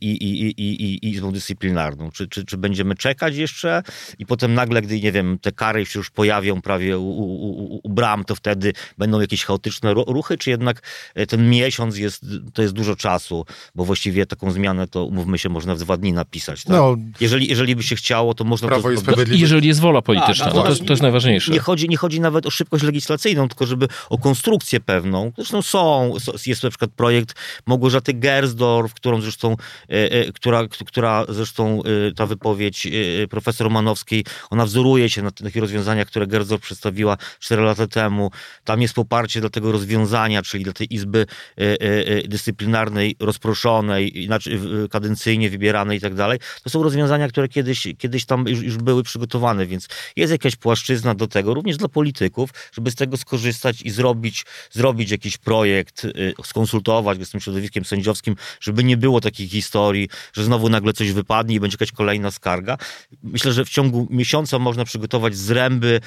i, 0.00 0.06
i, 0.06 0.62
i, 0.62 1.06
i 1.06 1.10
Izbą 1.10 1.32
Dyscyplinarną? 1.32 2.10
Czy, 2.10 2.28
czy, 2.28 2.44
czy 2.44 2.56
będziemy 2.56 2.94
czekać 2.94 3.36
jeszcze 3.36 3.82
i 4.18 4.26
potem 4.26 4.54
nagle, 4.54 4.82
gdy, 4.82 5.00
nie 5.00 5.12
wiem, 5.12 5.38
te 5.38 5.52
kary 5.52 5.86
się 5.86 5.98
już 5.98 6.10
pojawią 6.10 6.62
prawie 6.62 6.98
u, 6.98 7.08
u, 7.08 7.80
u, 7.82 7.88
bram, 7.88 8.24
to 8.24 8.34
wtedy 8.34 8.72
będą 8.98 9.20
jakieś 9.20 9.44
chaotyczne 9.44 9.94
ruchy, 9.94 10.38
czy 10.38 10.50
jednak 10.50 10.80
e, 10.80 11.09
ten 11.28 11.50
miesiąc 11.50 11.98
jest, 11.98 12.26
to 12.54 12.62
jest 12.62 12.74
dużo 12.74 12.96
czasu, 12.96 13.46
bo 13.74 13.84
właściwie 13.84 14.26
taką 14.26 14.50
zmianę 14.50 14.88
to, 14.88 15.04
umówmy 15.04 15.38
się, 15.38 15.48
można 15.48 15.74
w 15.74 15.78
dwa 15.78 15.96
dni 15.96 16.12
napisać. 16.12 16.64
Tak? 16.64 16.72
No, 16.76 16.96
Jeżeli, 17.20 17.48
jeżeli 17.48 17.76
by 17.76 17.82
się 17.82 17.96
chciało, 17.96 18.34
to 18.34 18.44
można 18.44 18.68
Prawo 18.68 18.82
to... 18.82 18.92
i 18.92 18.94
to- 18.94 19.00
Sprawiedliwość. 19.00 19.40
Jeżeli 19.42 19.68
jest 19.68 19.80
wola 19.80 20.02
polityczna, 20.02 20.44
Tak, 20.44 20.54
no 20.54 20.60
to, 20.60 20.62
tak. 20.68 20.70
jest- 20.76 20.86
to 20.86 20.92
jest 20.92 21.02
najważniejsze. 21.02 21.52
Nie 21.52 21.58
chodzi, 21.58 21.88
nie 21.88 21.96
chodzi 21.96 22.20
nawet 22.20 22.46
o 22.46 22.50
szybkość 22.50 22.84
legislacyjną, 22.84 23.48
tylko 23.48 23.66
żeby 23.66 23.88
o 24.10 24.18
konstrukcję 24.18 24.80
pewną. 24.80 25.32
Zresztą 25.36 25.62
są, 25.62 26.14
jest 26.46 26.62
na 26.62 26.70
przykład 26.70 26.90
projekt 26.90 27.34
Małgorzaty 27.66 28.14
Gersdorf, 28.14 28.94
którą 28.94 29.20
zresztą, 29.20 29.56
e, 29.90 29.92
e, 30.12 30.32
która, 30.32 30.62
która 30.86 31.24
zresztą 31.28 31.82
e, 31.82 32.14
ta 32.14 32.26
wypowiedź 32.26 32.86
e, 32.86 32.90
profesor 33.28 33.64
Romanowskiej, 33.64 34.24
ona 34.50 34.66
wzoruje 34.66 35.10
się 35.10 35.22
na 35.22 35.30
tych 35.30 35.56
rozwiązaniach, 35.56 36.06
które 36.06 36.26
Gersdorf 36.26 36.62
przedstawiła 36.62 37.16
4 37.40 37.62
lata 37.62 37.86
temu. 37.86 38.30
Tam 38.64 38.82
jest 38.82 38.94
poparcie 38.94 39.40
dla 39.40 39.50
tego 39.50 39.72
rozwiązania, 39.72 40.42
czyli 40.42 40.64
dla 40.64 40.72
tej 40.72 40.94
izby 41.00 41.26
e, 41.58 41.62
e, 41.62 42.06
e, 42.06 42.28
dyscyplinarnej, 42.28 43.16
rozproszonej, 43.20 44.24
inaczej 44.24 44.60
kadencyjnie 44.90 45.50
wybieranej 45.50 45.98
i 45.98 46.00
tak 46.00 46.14
dalej. 46.14 46.38
To 46.62 46.70
są 46.70 46.82
rozwiązania, 46.82 47.28
które 47.28 47.48
kiedyś, 47.48 47.88
kiedyś 47.98 48.24
tam 48.24 48.48
już, 48.48 48.62
już 48.62 48.76
były 48.76 49.02
przygotowane, 49.02 49.66
więc 49.66 49.88
jest 50.16 50.32
jakaś 50.32 50.56
płaszczyzna 50.56 51.14
do 51.14 51.26
tego, 51.26 51.54
również 51.54 51.76
dla 51.76 51.88
polityków, 51.88 52.50
żeby 52.72 52.90
z 52.90 52.94
tego 52.94 53.16
skorzystać 53.16 53.82
i 53.82 53.90
zrobić, 53.90 54.44
zrobić 54.70 55.10
jakiś 55.10 55.38
projekt, 55.38 56.06
skonsultować 56.44 57.26
z 57.26 57.30
tym 57.30 57.40
środowiskiem 57.40 57.84
sędziowskim, 57.84 58.36
żeby 58.60 58.84
nie 58.84 58.96
było 58.96 59.20
takiej 59.20 59.48
historii, 59.48 60.08
że 60.32 60.44
znowu 60.44 60.68
nagle 60.68 60.92
coś 60.92 61.12
wypadnie 61.12 61.54
i 61.54 61.60
będzie 61.60 61.74
jakaś 61.80 61.92
kolejna 61.92 62.30
skarga. 62.30 62.76
Myślę, 63.22 63.52
że 63.52 63.64
w 63.64 63.68
ciągu 63.68 64.06
miesiąca 64.10 64.58
można 64.58 64.84
przygotować 64.84 65.36
zręby 65.36 66.00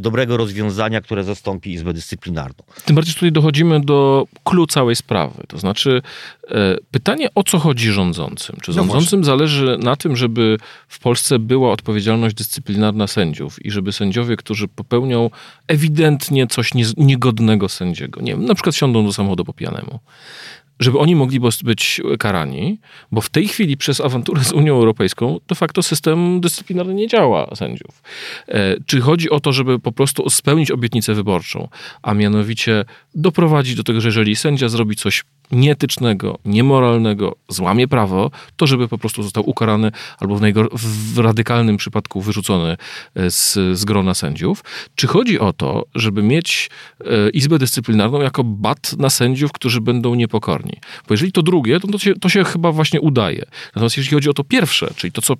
dobrego 0.00 0.36
rozwiązania, 0.36 1.00
które 1.00 1.24
zastąpi 1.24 1.72
Izbę 1.72 1.92
Dyscyplinarną. 1.92 2.64
Tym 2.84 2.96
bardziej 2.96 3.12
że 3.12 3.14
tutaj 3.14 3.32
dochodzimy 3.32 3.80
do 3.80 4.11
clue 4.44 4.66
całej 4.66 4.96
sprawy. 4.96 5.42
To 5.48 5.58
znaczy 5.58 6.02
e, 6.50 6.76
pytanie, 6.90 7.28
o 7.34 7.42
co 7.42 7.58
chodzi 7.58 7.92
rządzącym? 7.92 8.56
Czy 8.62 8.70
No 8.70 8.74
rządzącym 8.74 9.24
zależy 9.24 9.78
na 9.82 9.96
tym, 9.96 10.16
żeby 10.16 10.58
w 10.88 10.98
Polsce 10.98 11.38
była 11.38 11.72
odpowiedzialność 11.72 12.34
dyscyplinarna 12.34 13.06
sędziów 13.06 13.64
i 13.66 13.70
żeby 13.70 13.92
sędziowie, 13.92 14.36
którzy 14.36 14.68
popełnią 14.68 15.30
ewidentnie 15.68 16.46
coś 16.46 16.74
nie, 16.74 16.84
niegodnego 16.96 17.68
sędziego, 17.68 18.20
nie 18.20 18.32
wiem, 18.32 18.44
na 18.44 18.54
przykład 18.54 18.76
siądą 18.76 19.06
do 19.06 19.12
samochodu 19.12 19.44
po 19.44 19.52
pijanemu, 19.52 20.00
żeby 20.80 20.98
oni 20.98 21.16
mogli 21.16 21.40
być 21.64 22.00
karani, 22.18 22.80
bo 23.12 23.20
w 23.20 23.28
tej 23.28 23.48
chwili 23.48 23.76
przez 23.76 24.00
awanturę 24.00 24.44
z 24.44 24.52
Unią 24.52 24.74
Europejską 24.74 25.38
de 25.48 25.54
facto 25.54 25.82
system 25.82 26.40
dyscyplinarny 26.40 26.94
nie 26.94 27.08
działa 27.08 27.54
sędziów. 27.54 28.02
E, 28.48 28.76
Czy 28.86 29.00
chodzi 29.00 29.30
o 29.30 29.40
to, 29.40 29.52
żeby 29.52 29.78
po 29.78 29.92
prostu 29.92 30.30
spełnić 30.30 30.70
obietnicę 30.70 31.14
wyborczą, 31.14 31.68
a 32.02 32.14
mianowicie 32.14 32.84
doprowadzić 33.14 33.74
do 33.74 33.82
tego, 33.82 34.00
że 34.00 34.08
jeżeli 34.08 34.36
sędzia 34.36 34.68
zrobi 34.68 34.96
coś 34.96 35.24
nieetycznego, 35.52 36.38
niemoralnego, 36.44 37.36
złamie 37.48 37.88
prawo, 37.88 38.30
to 38.56 38.66
żeby 38.66 38.88
po 38.88 38.98
prostu 38.98 39.22
został 39.22 39.50
ukarany 39.50 39.92
albo 40.18 40.36
w, 40.36 40.40
najgor- 40.40 40.68
w 40.78 41.18
radykalnym 41.18 41.76
przypadku 41.76 42.20
wyrzucony 42.20 42.76
e, 43.14 43.30
z, 43.30 43.58
z 43.78 43.84
grona 43.84 44.14
sędziów. 44.14 44.64
Czy 44.94 45.06
chodzi 45.06 45.38
o 45.38 45.52
to, 45.52 45.84
żeby 45.94 46.22
mieć 46.22 46.70
e, 47.00 47.30
Izbę 47.30 47.58
Dyscyplinarną 47.58 48.20
jako 48.20 48.44
bat 48.44 48.92
na 48.98 49.10
sędziów, 49.10 49.52
którzy 49.52 49.80
będą 49.80 50.14
niepokorni? 50.14 50.72
Bo 51.08 51.14
jeżeli 51.14 51.32
to 51.32 51.42
drugie, 51.42 51.80
to, 51.80 51.88
to, 51.88 51.98
się, 51.98 52.14
to 52.14 52.28
się 52.28 52.44
chyba 52.44 52.72
właśnie 52.72 53.00
udaje. 53.00 53.44
Natomiast 53.66 53.96
jeśli 53.96 54.14
chodzi 54.14 54.30
o 54.30 54.34
to 54.34 54.44
pierwsze, 54.44 54.92
czyli 54.96 55.12
to, 55.12 55.22
co 55.22 55.34
e, 55.34 55.36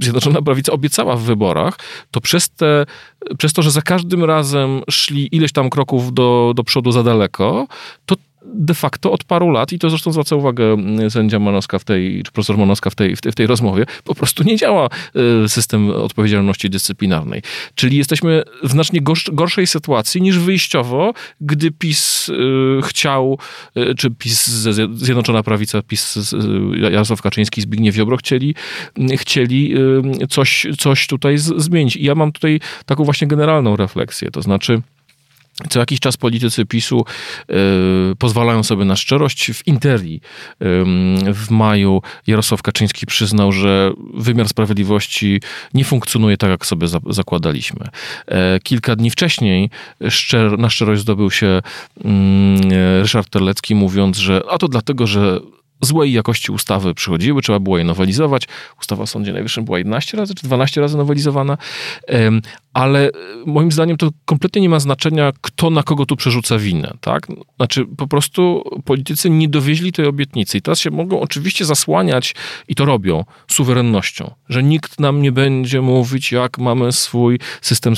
Zjednoczona 0.00 0.42
Prawica 0.42 0.72
obiecała 0.72 1.16
w 1.16 1.22
wyborach, 1.22 1.78
to 2.10 2.20
przez, 2.20 2.50
te, 2.50 2.86
przez 3.38 3.52
to, 3.52 3.62
że 3.62 3.70
za 3.70 3.82
każdym 3.82 4.24
razem 4.24 4.82
szli 4.90 5.36
ileś 5.36 5.52
tam 5.52 5.70
kroków 5.70 6.14
do, 6.14 6.52
do 6.56 6.64
przodu 6.64 6.92
za 6.92 7.02
daleko, 7.02 7.66
to 8.06 8.16
de 8.44 8.74
facto 8.74 9.12
od 9.12 9.24
paru 9.24 9.50
lat, 9.50 9.72
i 9.72 9.78
to 9.78 9.90
zresztą 9.90 10.12
zwraca 10.12 10.36
uwagę 10.36 10.76
sędzia 11.08 11.38
Manowska 11.38 11.78
w 11.78 11.84
tej, 11.84 12.22
czy 12.22 12.32
profesor 12.32 12.58
Manowska 12.58 12.90
w 12.90 12.94
tej, 12.94 13.16
w 13.16 13.20
tej, 13.20 13.32
w 13.32 13.34
tej 13.34 13.46
rozmowie, 13.46 13.86
po 14.04 14.14
prostu 14.14 14.42
nie 14.42 14.56
działa 14.56 14.88
y, 15.44 15.48
system 15.48 15.90
odpowiedzialności 15.90 16.70
dyscyplinarnej. 16.70 17.42
Czyli 17.74 17.96
jesteśmy 17.96 18.42
w 18.62 18.70
znacznie 18.70 19.00
gorsz, 19.00 19.30
gorszej 19.32 19.66
sytuacji 19.66 20.22
niż 20.22 20.38
wyjściowo, 20.38 21.12
gdy 21.40 21.70
PiS 21.70 22.28
y, 22.28 22.80
chciał, 22.82 23.38
y, 23.76 23.94
czy 23.94 24.10
PiS, 24.10 24.46
Zjednoczona 24.94 25.42
Prawica, 25.42 25.82
PiS, 25.82 26.34
Jarosław 26.80 27.22
Kaczyński, 27.22 27.60
Zbigniew 27.60 27.94
Ziobro 27.94 28.16
chcieli, 28.16 28.54
chcieli 29.16 29.74
coś, 30.28 30.66
coś 30.78 31.06
tutaj 31.06 31.38
zmienić. 31.38 31.96
I 31.96 32.04
ja 32.04 32.14
mam 32.14 32.32
tutaj 32.32 32.60
taką 32.86 33.04
właśnie 33.04 33.28
generalną 33.28 33.76
refleksję, 33.76 34.30
to 34.30 34.42
znaczy 34.42 34.82
co 35.68 35.80
jakiś 35.80 36.00
czas 36.00 36.16
politycy 36.16 36.66
PiSu 36.66 37.04
y, 37.50 37.54
pozwalają 38.18 38.62
sobie 38.62 38.84
na 38.84 38.96
szczerość. 38.96 39.50
W 39.54 39.66
Interii 39.66 40.20
ym, 40.62 41.34
w 41.34 41.50
maju 41.50 42.02
Jarosław 42.26 42.62
Kaczyński 42.62 43.06
przyznał, 43.06 43.52
że 43.52 43.92
wymiar 44.14 44.48
sprawiedliwości 44.48 45.40
nie 45.74 45.84
funkcjonuje 45.84 46.36
tak, 46.36 46.50
jak 46.50 46.66
sobie 46.66 46.88
za, 46.88 46.98
zakładaliśmy. 47.06 47.86
E, 48.26 48.60
kilka 48.60 48.96
dni 48.96 49.10
wcześniej 49.10 49.70
szczer, 50.08 50.58
na 50.58 50.70
szczerość 50.70 51.02
zdobył 51.02 51.30
się 51.30 51.62
ym, 52.04 52.60
Ryszard 53.00 53.30
Terlecki, 53.30 53.74
mówiąc, 53.74 54.18
że 54.18 54.42
a 54.50 54.58
to 54.58 54.68
dlatego, 54.68 55.06
że 55.06 55.40
złej 55.80 56.12
jakości 56.12 56.52
ustawy 56.52 56.94
przychodziły, 56.94 57.42
trzeba 57.42 57.60
było 57.60 57.78
je 57.78 57.84
nowelizować. 57.84 58.48
Ustawa 58.80 59.02
o 59.02 59.06
Sądzie 59.06 59.32
Najwyższym 59.32 59.64
była 59.64 59.78
11 59.78 60.16
razy 60.16 60.34
czy 60.34 60.42
12 60.46 60.80
razy 60.80 60.96
nowelizowana, 60.96 61.58
ale 62.74 63.08
e, 63.08 63.12
moim 63.46 63.72
zdaniem 63.72 63.96
to 63.96 64.10
kompletnie 64.24 64.62
nie 64.62 64.68
ma 64.68 64.80
znaczenia, 64.80 65.32
kto 65.40 65.70
na 65.70 65.82
kogo 65.82 66.06
tu 66.06 66.16
przerzuca 66.16 66.58
winę, 66.58 66.94
tak? 67.00 67.26
Znaczy 67.56 67.86
po 67.96 68.06
prostu 68.06 68.64
politycy 68.84 69.30
nie 69.30 69.48
dowieźli 69.48 69.92
tej 69.92 70.06
obietnicy 70.06 70.58
i 70.58 70.62
teraz 70.62 70.78
się 70.78 70.90
mogą 70.90 71.20
oczywiście 71.20 71.64
zasłaniać 71.64 72.34
i 72.68 72.74
to 72.74 72.84
robią 72.84 73.24
suwerennością, 73.48 74.30
że 74.48 74.62
nikt 74.62 75.00
nam 75.00 75.22
nie 75.22 75.32
będzie 75.32 75.80
mówić, 75.80 76.32
jak 76.32 76.58
mamy 76.58 76.92
swój 76.92 77.38
system 77.60 77.94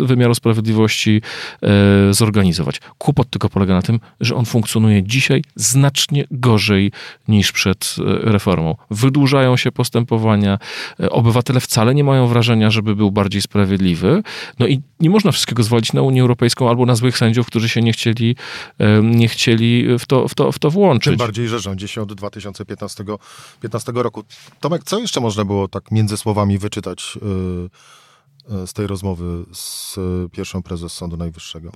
wymiaru 0.00 0.34
sprawiedliwości 0.34 1.22
e, 1.62 2.14
zorganizować. 2.14 2.80
Kłopot 2.98 3.30
tylko 3.30 3.48
polega 3.48 3.74
na 3.74 3.82
tym, 3.82 4.00
że 4.20 4.34
on 4.34 4.44
funkcjonuje 4.44 5.02
dzisiaj 5.02 5.42
znacznie 5.56 6.24
gorzej 6.30 6.92
niż 7.28 7.52
przed 7.52 7.96
e, 7.98 8.32
reformą. 8.32 8.76
Wydłużają 8.90 9.56
się 9.56 9.72
postępowania, 9.72 10.58
e, 11.00 11.10
obywatele 11.10 11.60
wcale 11.60 11.94
nie 11.94 12.04
mają 12.04 12.26
wrażenia, 12.26 12.70
żeby 12.70 12.96
był 12.96 13.10
bardziej 13.10 13.42
sprawiedliwy. 13.42 13.99
No 14.58 14.66
i 14.66 14.80
nie 15.00 15.10
można 15.10 15.32
wszystkiego 15.32 15.62
zwalić 15.62 15.92
na 15.92 16.02
Unię 16.02 16.22
Europejską 16.22 16.68
albo 16.68 16.86
na 16.86 16.94
złych 16.94 17.18
sędziów, 17.18 17.46
którzy 17.46 17.68
się 17.68 17.82
nie 17.82 17.92
chcieli, 17.92 18.36
nie 19.02 19.28
chcieli 19.28 19.98
w 19.98 20.06
to, 20.06 20.28
w 20.28 20.34
to, 20.34 20.52
w 20.52 20.58
to 20.58 20.70
włączyć. 20.70 21.10
Tym 21.10 21.16
bardziej, 21.16 21.48
że 21.48 21.60
rządzi 21.60 21.88
się 21.88 22.02
od 22.02 22.12
2015 22.14 23.04
15 23.60 23.92
roku. 23.94 24.24
Tomek, 24.60 24.84
co 24.84 24.98
jeszcze 24.98 25.20
można 25.20 25.44
było 25.44 25.68
tak 25.68 25.90
między 25.90 26.16
słowami 26.16 26.58
wyczytać 26.58 27.18
y, 28.50 28.54
y, 28.54 28.66
z 28.66 28.72
tej 28.72 28.86
rozmowy 28.86 29.44
z 29.52 29.98
pierwszą 30.32 30.62
prezes 30.62 30.92
Sądu 30.92 31.16
Najwyższego? 31.16 31.72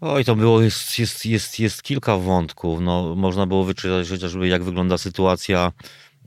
Oj, 0.00 0.24
to 0.24 0.36
było, 0.36 0.62
jest, 0.62 0.98
jest, 0.98 1.26
jest, 1.26 1.58
jest 1.58 1.82
kilka 1.82 2.16
wątków. 2.16 2.80
No, 2.80 3.14
można 3.16 3.46
było 3.46 3.64
wyczytać 3.64 4.08
chociażby, 4.08 4.48
jak 4.48 4.64
wygląda 4.64 4.98
sytuacja 4.98 5.72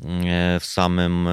e, 0.06 0.60
w 0.60 0.66
samym, 0.66 1.28
e, 1.28 1.32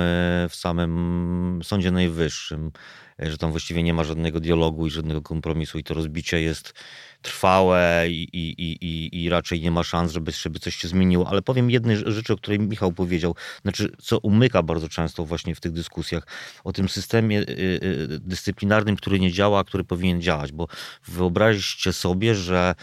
w 0.50 0.54
samym 0.54 1.60
Sądzie 1.64 1.90
Najwyższym, 1.90 2.72
że 3.18 3.38
tam 3.38 3.50
właściwie 3.50 3.82
nie 3.82 3.94
ma 3.94 4.04
żadnego 4.04 4.40
dialogu 4.40 4.86
i 4.86 4.90
żadnego 4.90 5.22
kompromisu 5.22 5.78
i 5.78 5.84
to 5.84 5.94
rozbicie 5.94 6.40
jest 6.40 6.74
trwałe 7.22 8.04
i, 8.08 8.22
i, 8.32 8.54
i, 8.58 8.86
i, 8.86 9.24
i 9.24 9.28
raczej 9.28 9.60
nie 9.60 9.70
ma 9.70 9.82
szans, 9.82 10.12
żeby, 10.12 10.32
żeby 10.32 10.58
coś 10.58 10.76
się 10.76 10.88
zmieniło. 10.88 11.28
Ale 11.28 11.42
powiem 11.42 11.70
jednej 11.70 11.96
rzeczy, 11.96 12.32
o 12.32 12.36
której 12.36 12.58
Michał 12.58 12.92
powiedział, 12.92 13.34
znaczy, 13.62 13.92
co 14.02 14.18
umyka 14.18 14.62
bardzo 14.62 14.88
często 14.88 15.24
właśnie 15.24 15.54
w 15.54 15.60
tych 15.60 15.72
dyskusjach 15.72 16.26
o 16.64 16.72
tym 16.72 16.88
systemie 16.88 17.40
y, 17.40 17.44
y, 17.48 18.20
dyscyplinarnym, 18.20 18.96
który 18.96 19.20
nie 19.20 19.32
działa, 19.32 19.58
a 19.58 19.64
który 19.64 19.84
powinien 19.84 20.22
działać, 20.22 20.52
bo 20.52 20.68
wyobraźcie 21.08 21.92
sobie, 21.92 22.34
że 22.34 22.74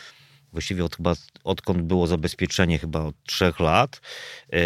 właściwie 0.53 0.85
od, 0.85 0.95
chyba 0.95 1.13
odkąd 1.43 1.81
było 1.81 2.07
zabezpieczenie, 2.07 2.79
chyba 2.79 2.99
od 3.01 3.15
trzech 3.23 3.59
lat, 3.59 4.01
e, 4.53 4.57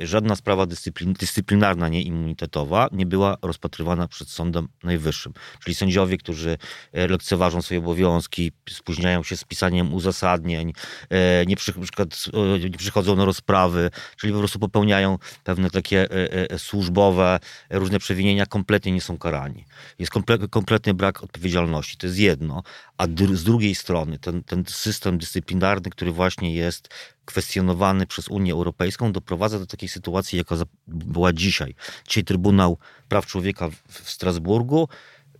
e, 0.00 0.06
żadna 0.06 0.36
sprawa 0.36 0.66
dyscyplin, 0.66 1.12
dyscyplinarna, 1.12 1.88
nie 1.88 2.02
immunitetowa, 2.02 2.88
nie 2.92 3.06
była 3.06 3.36
rozpatrywana 3.42 4.08
przed 4.08 4.28
Sądem 4.28 4.68
Najwyższym. 4.82 5.32
Czyli 5.64 5.74
sędziowie, 5.74 6.18
którzy 6.18 6.58
e, 6.92 7.08
lekceważą 7.08 7.62
swoje 7.62 7.80
obowiązki, 7.80 8.52
spóźniają 8.70 9.22
się 9.22 9.36
z 9.36 9.44
pisaniem 9.44 9.94
uzasadnień, 9.94 10.72
e, 11.10 11.46
nie, 11.46 11.56
przy, 11.56 11.72
przykład, 11.72 12.24
e, 12.56 12.58
nie 12.58 12.78
przychodzą 12.78 13.16
na 13.16 13.24
rozprawy, 13.24 13.90
czyli 14.16 14.32
po 14.32 14.38
prostu 14.38 14.58
popełniają 14.58 15.18
pewne 15.44 15.70
takie 15.70 16.08
e, 16.10 16.58
służbowe, 16.58 17.40
różne 17.70 17.98
przewinienia, 17.98 18.46
kompletnie 18.46 18.92
nie 18.92 19.00
są 19.00 19.18
karani. 19.18 19.64
Jest 19.98 20.12
komple, 20.12 20.38
kompletny 20.48 20.94
brak 20.94 21.22
odpowiedzialności. 21.22 21.96
To 21.96 22.06
jest 22.06 22.18
jedno. 22.18 22.62
A 22.98 23.06
dr- 23.06 23.36
z 23.36 23.44
drugiej 23.44 23.74
strony 23.74 24.18
ten, 24.18 24.42
ten 24.42 24.64
system 24.66 25.19
dyscyplinarny, 25.20 25.90
który 25.90 26.12
właśnie 26.12 26.54
jest 26.54 26.88
kwestionowany 27.24 28.06
przez 28.06 28.28
Unię 28.28 28.52
Europejską, 28.52 29.12
doprowadza 29.12 29.58
do 29.58 29.66
takiej 29.66 29.88
sytuacji, 29.88 30.38
jaka 30.38 30.56
była 30.86 31.32
dzisiaj. 31.32 31.74
Dzisiaj 32.08 32.24
Trybunał 32.24 32.78
Praw 33.08 33.26
Człowieka 33.26 33.70
w 33.88 34.10
Strasburgu 34.10 34.88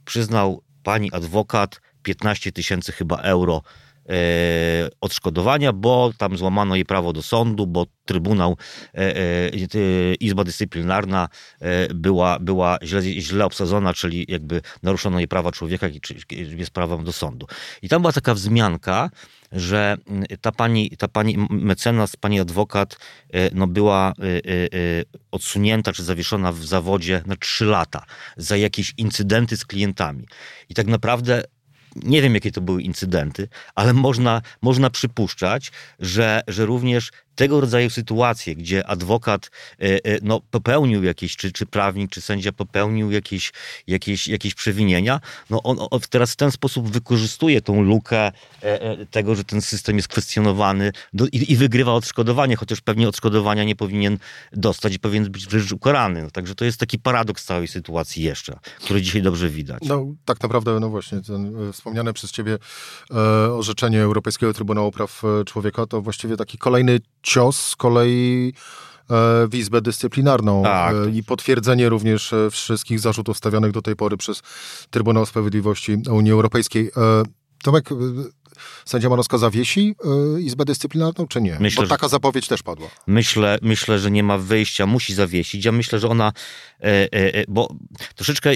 przyznał 0.04 0.62
pani 0.82 1.12
adwokat 1.12 1.80
15 2.02 2.52
tysięcy 2.52 2.92
chyba 2.92 3.16
euro 3.16 3.62
odszkodowania, 5.00 5.72
bo 5.72 6.12
tam 6.18 6.36
złamano 6.36 6.74
jej 6.74 6.84
prawo 6.84 7.12
do 7.12 7.22
sądu, 7.22 7.66
bo 7.66 7.86
Trybunał, 8.04 8.56
Izba 10.20 10.44
Dyscyplinarna 10.44 11.28
była, 11.94 12.38
była 12.38 12.78
źle, 12.82 13.02
źle 13.02 13.44
obsadzona, 13.44 13.94
czyli 13.94 14.26
jakby 14.28 14.62
naruszono 14.82 15.18
jej 15.18 15.28
prawa 15.28 15.52
człowieka, 15.52 15.86
jest 16.30 16.70
prawem 16.70 17.04
do 17.04 17.12
sądu. 17.12 17.46
I 17.82 17.88
tam 17.88 18.02
była 18.02 18.12
taka 18.12 18.34
wzmianka, 18.34 19.10
że 19.52 19.96
mm, 20.06 20.24
ta 20.40 20.52
pani, 20.52 20.90
ta 20.90 21.08
pani 21.08 21.36
mecenas, 21.50 22.16
pani 22.16 22.40
adwokat 22.40 22.98
e, 23.32 23.50
no 23.54 23.66
była 23.66 24.12
e, 24.18 24.22
e, 24.22 24.40
odsunięta 25.30 25.92
czy 25.92 26.04
zawieszona 26.04 26.52
w 26.52 26.64
zawodzie 26.64 27.22
na 27.26 27.36
trzy 27.36 27.64
lata 27.64 28.04
za 28.36 28.56
jakieś 28.56 28.94
incydenty 28.96 29.56
z 29.56 29.64
klientami. 29.64 30.26
I 30.68 30.74
tak 30.74 30.86
naprawdę 30.86 31.42
nie 31.96 32.22
wiem, 32.22 32.34
jakie 32.34 32.52
to 32.52 32.60
były 32.60 32.82
incydenty, 32.82 33.48
ale 33.74 33.92
można, 33.92 34.42
można 34.62 34.90
przypuszczać, 34.90 35.72
że, 35.98 36.42
że 36.48 36.66
również 36.66 37.10
tego 37.34 37.60
rodzaju 37.60 37.90
sytuacje, 37.90 38.56
gdzie 38.56 38.86
adwokat 38.86 39.50
e, 39.80 40.04
e, 40.04 40.18
no, 40.22 40.40
popełnił 40.50 41.04
jakieś, 41.04 41.36
czy, 41.36 41.52
czy 41.52 41.66
prawnik, 41.66 42.10
czy 42.10 42.20
sędzia 42.20 42.52
popełnił 42.52 43.10
jakieś, 43.10 43.52
jakieś, 43.86 44.28
jakieś 44.28 44.54
przewinienia, 44.54 45.20
no 45.50 45.62
on, 45.62 45.76
on 45.90 46.00
teraz 46.10 46.32
w 46.32 46.36
ten 46.36 46.50
sposób 46.50 46.90
wykorzystuje 46.90 47.60
tą 47.60 47.82
lukę 47.82 48.32
e, 48.62 49.06
tego, 49.06 49.34
że 49.34 49.44
ten 49.44 49.62
system 49.62 49.96
jest 49.96 50.08
kwestionowany 50.08 50.92
do, 51.12 51.26
i, 51.26 51.52
i, 51.52 51.56
wygrywa 51.56 51.92
odszkodowanie, 51.92 52.56
chociaż 52.56 52.80
pewnie 52.80 53.08
odszkodowania 53.08 53.64
nie 53.64 53.76
powinien 53.76 54.18
dostać 54.52 54.94
i 54.94 54.98
powinien 54.98 55.30
być 55.30 55.46
wręcz 55.46 55.72
ukarany. 55.72 56.22
No, 56.22 56.30
także 56.30 56.54
to 56.54 56.64
jest 56.64 56.80
taki 56.80 56.98
paradoks 56.98 57.44
całej 57.44 57.68
sytuacji 57.68 58.22
jeszcze, 58.22 58.58
który 58.84 59.02
dzisiaj 59.02 59.22
dobrze 59.22 59.48
widać. 59.48 59.82
No 59.82 60.06
tak 60.24 60.42
naprawdę, 60.42 60.80
no 60.80 60.88
właśnie, 60.88 61.22
ten 61.22 61.72
wspomniane 61.72 62.12
przez 62.12 62.32
ciebie 62.32 62.58
e, 63.10 63.14
orzeczenie 63.52 64.02
Europejskiego 64.02 64.54
Trybunału 64.54 64.90
Praw 64.92 65.22
Człowieka 65.46 65.86
to 65.86 66.02
właściwie 66.02 66.36
taki 66.36 66.58
kolejny 66.58 67.00
cios 67.30 67.68
z 67.68 67.76
kolei 67.76 68.52
e, 69.10 69.14
w 69.48 69.54
Izbę 69.54 69.80
Dyscyplinarną 69.80 70.62
tak. 70.62 70.94
E, 70.94 71.10
i 71.10 71.22
potwierdzenie 71.22 71.88
również 71.88 72.32
e, 72.32 72.50
wszystkich 72.50 73.00
zarzutów 73.00 73.36
stawianych 73.36 73.72
do 73.72 73.82
tej 73.82 73.96
pory 73.96 74.16
przez 74.16 74.42
Trybunał 74.90 75.26
Sprawiedliwości 75.26 75.96
Unii 76.10 76.32
Europejskiej. 76.32 76.90
Tomek, 77.62 77.88
sędzia 78.84 79.08
Manowska 79.08 79.38
zawiesi 79.38 79.94
Izbę 80.40 80.64
Dyscyplinarną, 80.64 81.26
czy 81.26 81.40
nie? 81.40 81.56
Myślę, 81.60 81.82
Bo 81.82 81.88
taka 81.88 82.08
zapowiedź 82.08 82.48
też 82.48 82.62
padła. 82.62 82.88
Myślę, 83.06 83.58
myślę, 83.62 83.98
że 83.98 84.10
nie 84.10 84.22
ma 84.22 84.38
wyjścia, 84.38 84.86
musi 84.86 85.14
zawiesić. 85.14 85.64
Ja 85.64 85.72
myślę, 85.72 85.98
że 85.98 86.08
ona, 86.08 86.32
bo 87.48 87.74
troszeczkę 88.14 88.50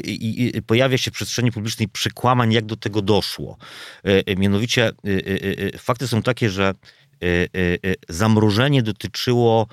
pojawia 0.66 0.98
się 0.98 1.10
w 1.10 1.14
przestrzeni 1.14 1.52
publicznej 1.52 1.88
przekłamań, 1.88 2.52
jak 2.52 2.66
do 2.66 2.76
tego 2.76 3.02
doszło. 3.02 3.56
Mianowicie 4.36 4.92
fakty 5.78 6.08
są 6.08 6.22
takie, 6.22 6.50
że 6.50 6.74
zamrożenie 8.08 8.82
dotyczyło 8.82 9.66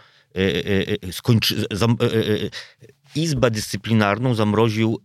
skończy, 1.11 1.65
zam, 1.71 1.97
Izbę 3.15 3.51
Dyscyplinarną 3.51 4.35
zamroził 4.35 4.99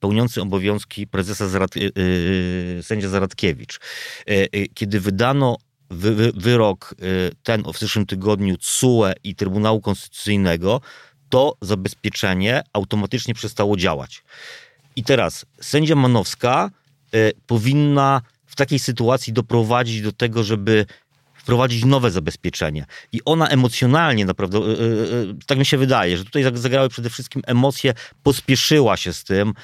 pełniący 0.00 0.42
obowiązki 0.42 1.06
prezesa 1.06 1.48
Zarad, 1.48 1.70
sędzia 2.82 3.08
Zaradkiewicz. 3.08 3.80
Kiedy 4.74 5.00
wydano 5.00 5.56
wy, 5.90 6.32
wyrok 6.36 6.94
ten 7.42 7.62
w 7.74 7.78
zeszłym 7.78 8.06
tygodniu 8.06 8.56
CUE 8.60 9.04
i 9.24 9.34
Trybunału 9.34 9.80
Konstytucyjnego, 9.80 10.80
to 11.28 11.56
zabezpieczenie 11.62 12.62
automatycznie 12.72 13.34
przestało 13.34 13.76
działać. 13.76 14.22
I 14.96 15.04
teraz 15.04 15.46
sędzia 15.60 15.94
Manowska 15.94 16.70
powinna 17.46 18.22
w 18.46 18.56
takiej 18.56 18.78
sytuacji 18.78 19.32
doprowadzić 19.32 20.02
do 20.02 20.12
tego, 20.12 20.44
żeby 20.44 20.86
wprowadzić 21.46 21.84
nowe 21.84 22.10
zabezpieczenie. 22.10 22.86
I 23.12 23.20
ona 23.24 23.48
emocjonalnie 23.48 24.24
naprawdę, 24.24 24.58
yy, 24.58 24.66
yy, 25.26 25.36
tak 25.46 25.58
mi 25.58 25.66
się 25.66 25.78
wydaje, 25.78 26.18
że 26.18 26.24
tutaj 26.24 26.42
zagrały 26.54 26.88
przede 26.88 27.10
wszystkim 27.10 27.42
emocje, 27.46 27.94
pospieszyła 28.22 28.96
się 28.96 29.12
z 29.12 29.24
tym, 29.24 29.54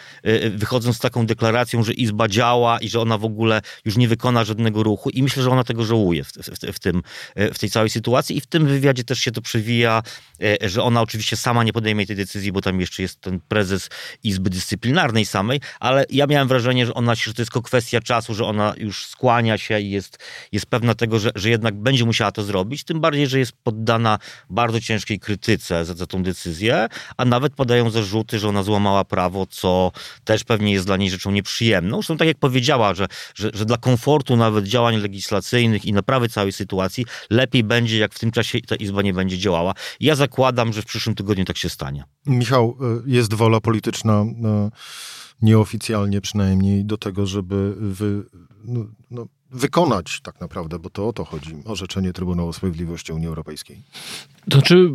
wychodząc 0.51 0.97
z 0.97 0.99
taką 0.99 1.27
deklaracją, 1.27 1.83
że 1.83 1.93
Izba 1.93 2.29
działa 2.29 2.79
i 2.79 2.89
że 2.89 3.01
ona 3.01 3.19
w 3.19 3.25
ogóle 3.25 3.61
już 3.85 3.97
nie 3.97 4.09
wykona 4.09 4.45
żadnego 4.45 4.83
ruchu. 4.83 5.11
I 5.11 5.23
myślę, 5.23 5.43
że 5.43 5.51
ona 5.51 5.65
tego 5.65 5.85
żałuje 5.85 6.25
w, 6.25 6.33
w, 6.33 6.73
w, 6.73 6.79
tym, 6.79 7.03
w 7.37 7.59
tej 7.59 7.71
całej 7.71 7.91
sytuacji. 7.91 8.37
I 8.37 8.41
w 8.41 8.47
tym 8.47 8.67
wywiadzie 8.67 9.05
też 9.05 9.19
się 9.19 9.31
to 9.31 9.43
przewija, 9.43 10.03
że 10.61 10.83
ona 10.83 11.03
oczywiście 11.03 11.37
sama 11.37 11.65
nie 11.65 11.73
podejmie 11.73 12.07
tej 12.07 12.17
decyzji, 12.17 12.53
bo 12.53 12.61
tam 12.61 12.81
jeszcze 12.81 13.03
jest 13.03 13.21
ten 13.21 13.41
prezes 13.41 13.89
Izby 14.23 14.51
Dyscyplinarnej 14.51 15.27
samej, 15.27 15.61
ale 15.81 16.05
ja 16.11 16.27
miałem 16.27 16.49
wrażenie, 16.49 16.87
że 16.87 16.95
ona, 16.95 17.15
że 17.15 17.35
to 17.35 17.43
jest 17.43 17.53
tylko 17.53 17.62
kwestia 17.62 18.01
czasu, 18.01 18.35
że 18.35 18.45
ona 18.45 18.75
już 18.79 19.07
skłania 19.07 19.59
się 19.59 19.81
i 19.81 19.91
jest, 19.91 20.19
jest 20.52 20.67
pewna 20.67 20.95
tego, 20.95 21.19
że, 21.19 21.30
że 21.35 21.50
jednak 21.50 21.72
będzie 21.73 22.04
musiała 22.04 22.32
to 22.32 22.43
zrobić, 22.43 22.85
tym 22.85 23.00
bardziej, 23.00 23.26
że 23.26 23.39
jest 23.39 23.52
poddana 23.52 24.19
bardzo 24.50 24.80
ciężkiej 24.80 25.21
krytyce 25.21 25.85
za, 25.85 25.95
za 25.95 26.06
tą 26.06 26.23
decyzję, 26.23 26.89
a 27.17 27.25
nawet 27.25 27.54
padają 27.54 27.91
zarzuty, 27.91 28.39
że 28.39 28.49
ona 28.49 28.63
złamała 28.63 29.04
prawo, 29.04 29.47
co 29.47 29.93
też 30.25 30.45
pewnie 30.45 30.73
jest 30.73 30.87
dla 30.87 30.97
niej 30.97 31.11
rzeczą 31.11 31.30
nieprzyjemną. 31.30 31.97
Zresztą 31.97 32.17
tak 32.17 32.28
jak 32.28 32.39
powiedziała, 32.39 32.95
że, 32.95 33.06
że, 33.35 33.50
że 33.54 33.65
dla 33.65 33.76
komfortu 33.76 34.37
nawet 34.37 34.65
działań 34.65 34.97
legislacyjnych 34.97 35.85
i 35.85 35.93
naprawy 35.93 36.28
całej 36.28 36.52
sytuacji 36.52 37.06
lepiej 37.30 37.65
będzie, 37.65 37.99
jak 37.99 38.15
w 38.15 38.19
tym 38.19 38.30
czasie 38.30 38.61
ta 38.61 38.76
Izba 38.76 39.02
nie 39.02 39.15
będzie 39.15 39.39
działała. 39.39 39.75
Ja 40.00 40.15
zakładam, 40.15 40.73
że 40.73 40.82
w 40.82 40.85
przyszłym 40.85 41.15
tygodniu 41.15 41.45
tak 41.45 41.56
się 41.56 41.69
stanie. 41.69 42.04
Michał, 42.26 42.76
y, 43.06 43.11
jest 43.11 43.35
wola 43.35 43.61
polityczna 43.61 44.23
y, 44.23 44.71
nieoficjalnie 45.43 46.21
przynajmniej 46.21 46.85
do 46.85 46.97
tego, 46.97 47.26
żeby 47.26 47.75
wy, 47.76 48.23
no, 48.65 48.87
no 49.11 49.26
wykonać 49.52 50.21
tak 50.21 50.41
naprawdę, 50.41 50.78
bo 50.78 50.91
to 50.91 51.08
o 51.08 51.12
to 51.12 51.25
chodzi, 51.25 51.54
orzeczenie 51.65 52.12
Trybunału 52.12 52.52
Sprawiedliwości 52.52 53.12
Unii 53.12 53.26
Europejskiej. 53.26 53.76
To 54.50 54.58
znaczy 54.58 54.91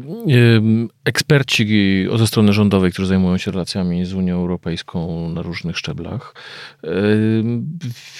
eksperci 1.06 1.68
ze 2.16 2.28
strony 2.28 2.54
rządowej, 2.54 2.92
którzy 2.92 3.08
zajmują 3.08 3.38
się 3.38 3.52
relacjami 3.52 4.06
z 4.06 4.14
Unią 4.14 4.36
Europejską 4.36 5.30
na 5.30 5.42
różnych 5.42 5.78
szczeblach, 5.78 6.36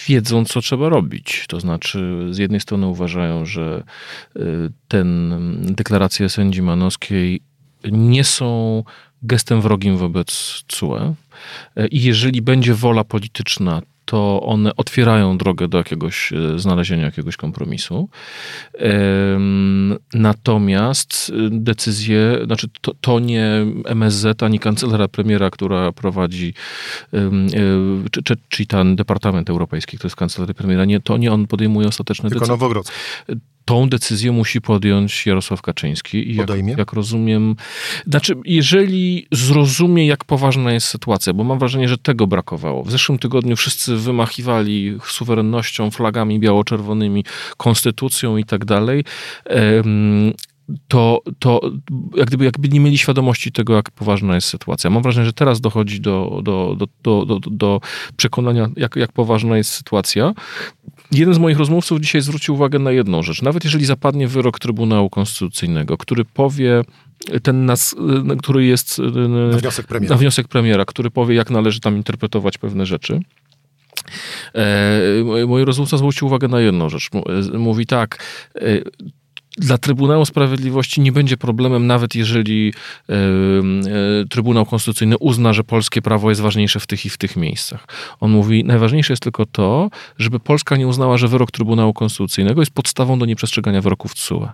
wiedzą, 0.08 0.46
co 0.46 0.62
trzeba 0.62 0.90
robić. 0.90 1.46
To 1.48 1.60
znaczy, 1.60 2.28
z 2.32 2.38
jednej 2.38 2.60
strony 2.60 2.88
uważają, 2.88 3.46
że 3.46 3.84
y, 4.36 4.42
ten 4.88 5.36
deklaracje 5.62 6.30
sędzi 6.30 6.62
Manowskiej 6.62 7.42
nie 7.92 8.24
są 8.24 8.84
gestem 9.22 9.62
wrogim 9.62 9.98
wobec 9.98 10.62
CUE. 10.68 11.16
I 11.92 12.02
jeżeli 12.02 12.42
będzie 12.42 12.74
wola 12.74 13.04
polityczna, 13.04 13.82
to 14.08 14.42
one 14.42 14.76
otwierają 14.76 15.38
drogę 15.38 15.68
do 15.68 15.78
jakiegoś 15.78 16.34
e, 16.34 16.60
znalezienia 16.60 17.06
jakiegoś 17.06 17.38
kompromisu. 17.38 18.10
Natomiast 20.14 21.32
e, 21.36 21.50
decyzje, 21.52 22.40
znaczy 22.46 22.68
to, 22.82 22.94
to 23.02 23.20
nie 23.20 23.66
MSZ 23.86 24.44
ani 24.44 24.60
kancelaria 24.60 25.08
premiera, 25.08 25.50
która 25.50 25.92
prowadzi, 25.92 26.54
e, 27.14 27.32
czy, 28.24 28.36
czyli 28.50 28.68
ten 28.68 28.96
Departament 28.96 29.50
Europejski, 29.50 29.98
to 29.98 30.08
jest 30.08 30.16
kancelaria 30.16 30.54
premiera, 30.54 30.86
nie, 30.86 31.00
to 31.00 31.18
nie 31.18 31.32
on 31.34 31.48
podejmuje 31.48 31.88
ostateczne 31.88 32.30
Tylko 32.30 32.46
decyzje 32.46 32.58
tą 33.68 33.90
decyzję 33.90 34.32
musi 34.32 34.62
podjąć 34.62 35.26
Jarosław 35.26 35.62
Kaczyński. 35.62 36.32
I 36.32 36.36
jak, 36.36 36.50
jak, 36.78 36.94
rozumiem, 36.94 37.56
znaczy, 38.08 38.36
jeżeli 38.46 39.28
zrozumie, 39.32 40.08
jak 40.08 40.26
poważna 40.26 40.74
jest 40.74 40.88
sytuacja, 40.88 41.34
bo 41.34 41.44
mam 41.44 41.60
wrażenie, 41.60 41.88
że 41.88 41.98
tego 41.98 42.28
brakowało. 42.28 42.84
W 42.84 42.92
zeszłym 42.92 43.20
tygodniu 43.20 43.56
wszyscy 43.56 43.96
wymachiwali 43.96 44.98
suwerennością, 45.06 45.92
flagami 45.92 46.40
biało-czerwonymi, 46.40 47.26
konstytucją 47.58 48.38
i 48.38 48.44
tak 48.44 48.66
dalej 48.66 49.04
to, 50.88 51.22
to 51.40 51.62
jak 52.16 52.28
gdyby, 52.28 52.46
jakby 52.46 52.70
nie 52.70 52.80
mieli 52.80 52.98
świadomości 52.98 53.52
tego, 53.52 53.76
jak 53.76 53.92
poważna 53.92 54.36
jest 54.36 54.48
sytuacja. 54.48 54.90
Mam 54.90 55.04
wrażenie, 55.04 55.26
że 55.26 55.34
teraz 55.34 55.62
dochodzi 55.62 56.02
do, 56.02 56.42
do, 56.44 56.76
do, 57.04 57.26
do, 57.26 57.40
do, 57.40 57.82
przekonania, 58.18 58.70
jak, 58.78 58.96
jak 58.96 59.12
poważna 59.12 59.58
jest 59.58 59.70
sytuacja. 59.70 60.34
Jeden 61.12 61.34
z 61.34 61.38
moich 61.38 61.58
rozmówców 61.58 62.00
dzisiaj 62.00 62.22
zwrócił 62.22 62.54
uwagę 62.54 62.80
na 62.80 62.92
jedną 62.92 63.24
rzecz. 63.24 63.42
Nawet 63.42 63.64
jeżeli 63.64 63.86
zapadnie 63.86 64.28
wyrok 64.28 64.60
Trybunału 64.60 65.10
Konstytucyjnego, 65.10 65.98
który 65.98 66.26
powie, 66.26 66.82
ten 67.44 67.66
nas, 67.66 67.96
który 68.40 68.66
jest 68.66 69.02
na 69.52 69.58
wniosek 69.58 69.88
premiera, 69.88 70.16
na 70.16 70.20
wniosek 70.20 70.48
premiera 70.48 70.86
który 70.86 71.12
powie, 71.12 71.36
jak 71.36 71.50
należy 71.50 71.80
tam 71.80 71.96
interpretować 71.96 72.58
pewne 72.58 72.86
rzeczy, 72.86 73.20
E, 74.56 75.46
mój 75.48 75.66
rozmówca 75.66 75.98
zwrócił 75.98 76.28
uwagę 76.28 76.48
na 76.48 76.60
jedną 76.60 76.90
rzecz. 76.90 77.10
Mówi 77.54 77.86
tak, 77.86 78.24
dla 79.58 79.78
Trybunału 79.78 80.26
Sprawiedliwości 80.26 81.02
nie 81.02 81.12
będzie 81.12 81.38
problemem, 81.38 81.88
nawet 81.88 82.16
jeżeli 82.16 82.74
e, 83.10 83.14
e, 83.14 84.26
Trybunał 84.30 84.66
Konstytucyjny 84.66 85.18
uzna, 85.18 85.54
że 85.54 85.64
polskie 85.64 86.02
prawo 86.02 86.30
jest 86.30 86.42
ważniejsze 86.42 86.80
w 86.80 86.88
tych 86.88 87.06
i 87.06 87.10
w 87.10 87.18
tych 87.18 87.36
miejscach. 87.36 87.88
On 88.20 88.32
mówi, 88.32 88.64
najważniejsze 88.64 89.14
jest 89.14 89.24
tylko 89.24 89.46
to, 89.46 89.90
żeby 90.18 90.40
Polska 90.40 90.78
nie 90.78 90.88
uznała, 90.88 91.18
że 91.18 91.28
wyrok 91.28 91.52
Trybunału 91.52 91.94
Konstytucyjnego 91.94 92.62
jest 92.62 92.72
podstawą 92.72 93.20
do 93.20 93.26
nieprzestrzegania 93.26 93.82
wyroków 93.82 94.14
TSUE. 94.16 94.50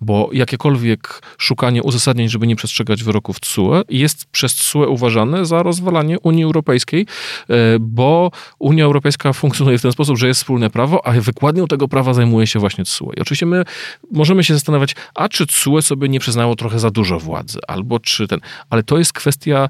Bo 0.00 0.30
jakiekolwiek 0.32 1.22
szukanie 1.38 1.82
uzasadnień, 1.82 2.28
żeby 2.28 2.46
nie 2.46 2.56
przestrzegać 2.56 3.04
wyroków 3.04 3.40
TSUE 3.40 3.82
jest 3.88 4.26
przez 4.26 4.54
TSUE 4.54 4.88
uważane 4.88 5.46
za 5.46 5.62
rozwalanie 5.62 6.20
Unii 6.20 6.44
Europejskiej, 6.44 7.06
e, 7.48 7.54
bo 7.80 8.30
Unia 8.58 8.84
Europejska 8.84 9.32
funkcjonuje 9.32 9.78
w 9.78 9.82
ten 9.82 9.92
sposób, 9.92 10.18
że 10.18 10.28
jest 10.28 10.40
wspólne 10.40 10.70
prawo, 10.70 11.06
a 11.06 11.12
wykładnią 11.12 11.66
tego 11.66 11.88
prawa 11.88 12.14
zajmuje 12.14 12.46
się 12.46 12.58
właśnie 12.58 12.84
TSUE. 12.84 13.12
I 13.16 13.20
oczywiście 13.20 13.46
my 13.46 13.64
możemy 14.10 14.41
się 14.44 14.54
zastanawiać, 14.54 14.96
a 15.14 15.28
czy 15.28 15.46
CUE 15.46 15.82
sobie 15.82 16.08
nie 16.08 16.20
przyznało 16.20 16.56
trochę 16.56 16.78
za 16.78 16.90
dużo 16.90 17.18
władzy, 17.18 17.58
albo 17.68 18.00
czy 18.00 18.28
ten, 18.28 18.40
ale 18.70 18.82
to 18.82 18.98
jest 18.98 19.12
kwestia 19.12 19.68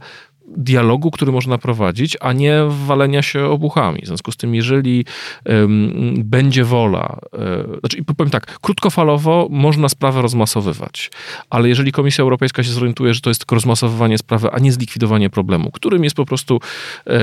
dialogu, 0.57 1.11
który 1.11 1.33
można 1.33 1.59
prowadzić, 1.59 2.16
a 2.20 2.33
nie 2.33 2.62
walenia 2.68 3.22
się 3.22 3.44
obuchami. 3.44 4.02
W 4.02 4.07
związku 4.07 4.33
z 4.33 4.37
tym, 4.37 4.55
jeżeli 4.55 5.05
um, 5.46 6.14
będzie 6.18 6.64
wola, 6.64 7.18
e, 7.33 7.78
znaczy 7.81 8.05
powiem 8.16 8.31
tak, 8.31 8.59
krótkofalowo 8.61 9.48
można 9.50 9.88
sprawę 9.88 10.22
rozmasowywać, 10.22 11.11
ale 11.50 11.68
jeżeli 11.68 11.92
Komisja 11.92 12.22
Europejska 12.22 12.62
się 12.62 12.70
zorientuje, 12.70 13.14
że 13.14 13.20
to 13.20 13.31
jest 13.31 13.40
tylko 13.40 13.55
rozmasowywanie 13.55 14.18
sprawy, 14.18 14.50
a 14.52 14.59
nie 14.59 14.72
zlikwidowanie 14.72 15.31
problemu, 15.31 15.70
którym 15.70 16.05
jest 16.05 16.16
po 16.16 16.26
prostu 16.26 16.61
e, 17.07 17.20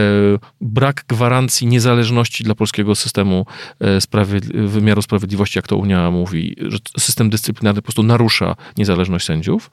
brak 0.62 1.06
gwarancji 1.08 1.68
niezależności 1.68 2.44
dla 2.44 2.56
polskiego 2.56 2.96
systemu 2.96 3.46
e, 3.80 4.02
sprawiedli 4.02 4.68
wymiaru 4.68 5.02
sprawiedliwości, 5.02 5.58
jak 5.58 5.68
to 5.68 5.78
Unia 5.78 6.12
mówi, 6.12 6.56
że 6.60 6.78
system 7.00 7.30
dyscyplinarny 7.30 7.82
po 7.82 7.86
prostu 7.86 8.04
narusza 8.04 8.56
niezależność 8.78 9.26
sędziów. 9.26 9.72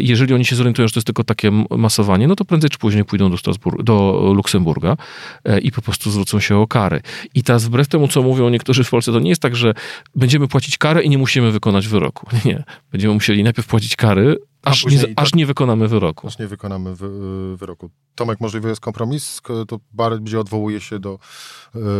Jeżeli 0.00 0.34
oni 0.34 0.44
się 0.44 0.56
zorientują, 0.56 0.88
że 0.88 0.94
to 0.94 0.98
jest 0.98 1.06
tylko 1.06 1.24
takie 1.24 1.50
masowanie, 1.70 2.28
no 2.28 2.36
to 2.36 2.44
prędzej 2.44 2.65
czy 2.68 2.78
później 2.78 3.04
pójdą 3.04 3.30
do, 3.30 3.36
Strasbur- 3.36 3.82
do 3.82 4.32
Luksemburga 4.34 4.96
e, 5.44 5.58
i 5.58 5.72
po 5.72 5.82
prostu 5.82 6.10
zwrócą 6.10 6.40
się 6.40 6.56
o 6.56 6.66
kary. 6.66 7.00
I 7.34 7.42
teraz 7.42 7.64
wbrew 7.64 7.88
temu, 7.88 8.08
co 8.08 8.22
mówią 8.22 8.48
niektórzy 8.48 8.84
w 8.84 8.90
Polsce, 8.90 9.12
to 9.12 9.20
nie 9.20 9.30
jest 9.30 9.42
tak, 9.42 9.56
że 9.56 9.74
będziemy 10.14 10.48
płacić 10.48 10.78
karę 10.78 11.02
i 11.02 11.10
nie 11.10 11.18
musimy 11.18 11.50
wykonać 11.52 11.88
wyroku. 11.88 12.26
Nie. 12.44 12.64
Będziemy 12.92 13.14
musieli 13.14 13.42
najpierw 13.42 13.68
płacić 13.68 13.96
kary, 13.96 14.36
aż 14.66 14.86
nie, 14.86 14.98
aż 15.16 15.34
nie 15.34 15.46
wykonamy 15.46 15.88
wyroku. 15.88 16.26
Aż 16.26 16.38
nie 16.38 16.46
wykonamy 16.46 16.94
wy, 16.94 17.06
y, 17.06 17.56
wyroku. 17.56 17.90
Tomek, 18.14 18.40
możliwy 18.40 18.68
jest 18.68 18.80
kompromis? 18.80 19.40
To 19.68 19.80
będzie 19.92 20.40
odwołuje 20.40 20.80
się 20.80 20.98
do 20.98 21.18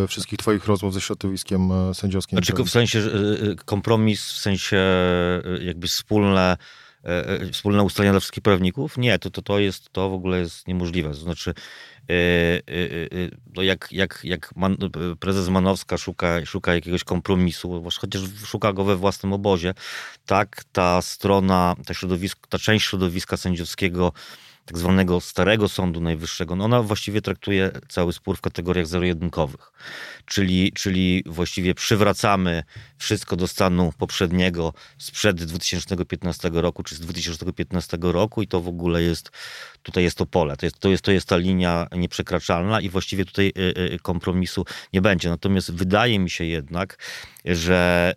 y, 0.05 0.07
wszystkich 0.09 0.39
twoich 0.39 0.67
rozmów 0.67 0.95
ze 0.95 1.01
środowiskiem 1.01 1.91
y, 1.91 1.95
sędziowskim. 1.95 2.39
Znaczy 2.39 2.65
w 2.65 2.71
sensie 2.71 3.03
kompromis, 3.65 4.33
w 4.33 4.39
sensie 4.39 4.79
jakby 5.61 5.87
wspólne 5.87 6.57
wspólne 7.53 7.83
ustalenia 7.83 8.13
dla 8.13 8.21
wszystkich 8.21 8.43
prawników? 8.43 8.99
Nie, 8.99 9.19
to, 9.19 9.31
to, 9.31 9.43
to, 9.43 9.59
jest, 9.59 9.91
to 9.93 10.11
w 10.11 10.13
ogóle 10.13 10.39
jest 10.39 10.69
niemożliwe. 10.69 11.09
To 11.09 11.15
znaczy, 11.15 11.55
to 13.55 13.63
jak, 13.63 13.89
jak, 13.93 14.21
jak 14.25 14.57
Man, 14.57 14.77
prezes 15.21 15.49
Manowska 15.49 15.99
szuka, 15.99 16.47
szuka 16.47 16.75
jakiegoś 16.75 17.05
kompromisu, 17.05 17.85
chociaż 18.01 18.23
szuka 18.45 18.73
go 18.73 18.85
we 18.85 18.97
własnym 18.97 19.33
obozie, 19.33 19.75
tak 20.27 20.65
ta 20.73 21.03
strona, 21.03 21.77
ta, 21.87 21.95
środowisko, 21.95 22.49
ta 22.49 22.59
część 22.59 22.87
środowiska 22.87 23.37
sędziowskiego 23.37 24.13
tak 24.67 24.79
zwanego 24.79 25.21
starego 25.21 25.69
Sądu 25.69 26.01
Najwyższego, 26.01 26.57
no 26.57 26.65
ona 26.65 26.83
właściwie 26.83 27.23
traktuje 27.23 27.71
cały 27.89 28.13
spór 28.13 28.37
w 28.37 28.41
kategoriach 28.41 28.87
zero-jedynkowych. 28.87 29.73
Czyli, 30.25 30.73
czyli 30.73 31.23
właściwie 31.27 31.75
przywracamy 31.75 32.63
wszystko 32.99 33.37
do 33.37 33.49
stanu 33.49 33.93
poprzedniego 33.99 34.73
sprzed 34.99 35.45
2015 35.45 36.51
roku, 36.53 36.83
czy 36.83 36.95
z 36.95 37.01
2015 37.01 37.99
roku 38.01 38.43
i 38.43 38.49
to 38.49 38.61
w 38.61 38.69
ogóle 38.69 39.03
jest, 39.03 39.31
tutaj 39.83 40.05
jest 40.05 40.19
to 40.19 40.27
pole, 40.27 40.57
to 40.57 40.67
jest, 40.67 40.79
to 40.79 40.89
jest, 40.89 41.03
to 41.03 41.13
jest 41.13 41.29
ta 41.29 41.37
linia 41.37 41.87
nieprzekraczalna 41.93 42.81
i 42.81 42.89
właściwie 42.89 43.25
tutaj 43.25 43.53
y, 43.59 43.95
y, 43.95 43.99
kompromisu 44.03 44.65
nie 44.93 45.01
będzie. 45.01 45.29
Natomiast 45.29 45.73
wydaje 45.73 46.19
mi 46.19 46.31
się 46.31 46.45
jednak, 46.45 46.99
że 47.45 48.13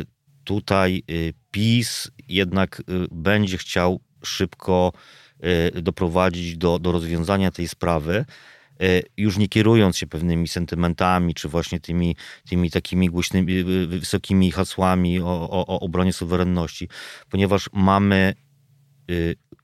y, 0.00 0.06
tutaj 0.44 1.02
PiS 1.50 2.10
jednak 2.28 2.82
będzie 3.10 3.58
chciał 3.58 4.00
szybko 4.24 4.92
Y, 4.92 5.27
doprowadzić 5.74 6.56
do, 6.56 6.78
do 6.78 6.92
rozwiązania 6.92 7.50
tej 7.50 7.68
sprawy, 7.68 8.24
y, 8.82 9.02
już 9.16 9.38
nie 9.38 9.48
kierując 9.48 9.96
się 9.96 10.06
pewnymi 10.06 10.48
sentymentami, 10.48 11.34
czy 11.34 11.48
właśnie 11.48 11.80
tymi, 11.80 12.16
tymi 12.48 12.70
takimi 12.70 13.08
głośnymi, 13.08 13.52
y, 13.52 13.86
wysokimi 13.86 14.50
hasłami 14.50 15.20
o, 15.20 15.50
o, 15.50 15.66
o 15.66 15.80
obronie 15.80 16.12
suwerenności, 16.12 16.88
ponieważ 17.30 17.70
mamy 17.72 18.34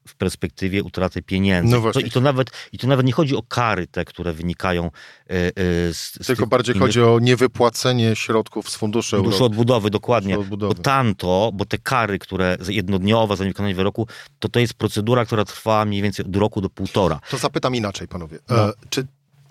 w 0.09 0.15
perspektywie 0.15 0.83
utraty 0.83 1.23
pieniędzy. 1.23 1.77
No 1.77 1.93
to, 1.93 2.01
I, 2.01 2.11
to 2.11 2.21
nawet, 2.21 2.51
I 2.73 2.79
to 2.79 2.87
nawet 2.87 3.07
nie 3.07 3.13
chodzi 3.13 3.37
o 3.37 3.43
kary 3.43 3.87
te, 3.87 4.05
które 4.05 4.33
wynikają 4.33 4.85
e, 4.85 4.91
e, 5.31 5.53
z, 5.95 6.19
z 6.23 6.27
Tylko 6.27 6.47
bardziej 6.47 6.75
innych... 6.75 6.89
chodzi 6.89 7.03
o 7.03 7.19
niewypłacenie 7.19 8.17
środków 8.17 8.71
z 8.71 8.77
funduszy 8.77 9.17
Funduszu 9.17 9.45
odbudowy, 9.45 9.91
dokładnie. 9.91 10.39
Odbudowy. 10.39 10.75
Bo 10.75 10.83
tanto, 10.83 11.51
bo 11.55 11.65
te 11.65 11.79
kary, 11.79 12.19
które 12.19 12.57
jednodniowe 12.69 13.37
za 13.37 13.45
niewykonanie 13.45 13.75
wyroku, 13.75 14.07
to 14.39 14.49
to 14.49 14.61
jest 14.61 14.75
procedura, 14.75 15.25
która 15.25 15.45
trwa 15.45 15.85
mniej 15.85 16.03
więcej 16.03 16.27
od 16.27 16.37
roku 16.37 16.61
do 16.61 16.71
półtora. 16.71 17.21
To 17.31 17.37
zapytam 17.37 17.75
inaczej, 17.75 18.09
panowie. 18.09 18.39
No. 18.49 18.69
E, 18.69 18.73
czy 18.91 19.07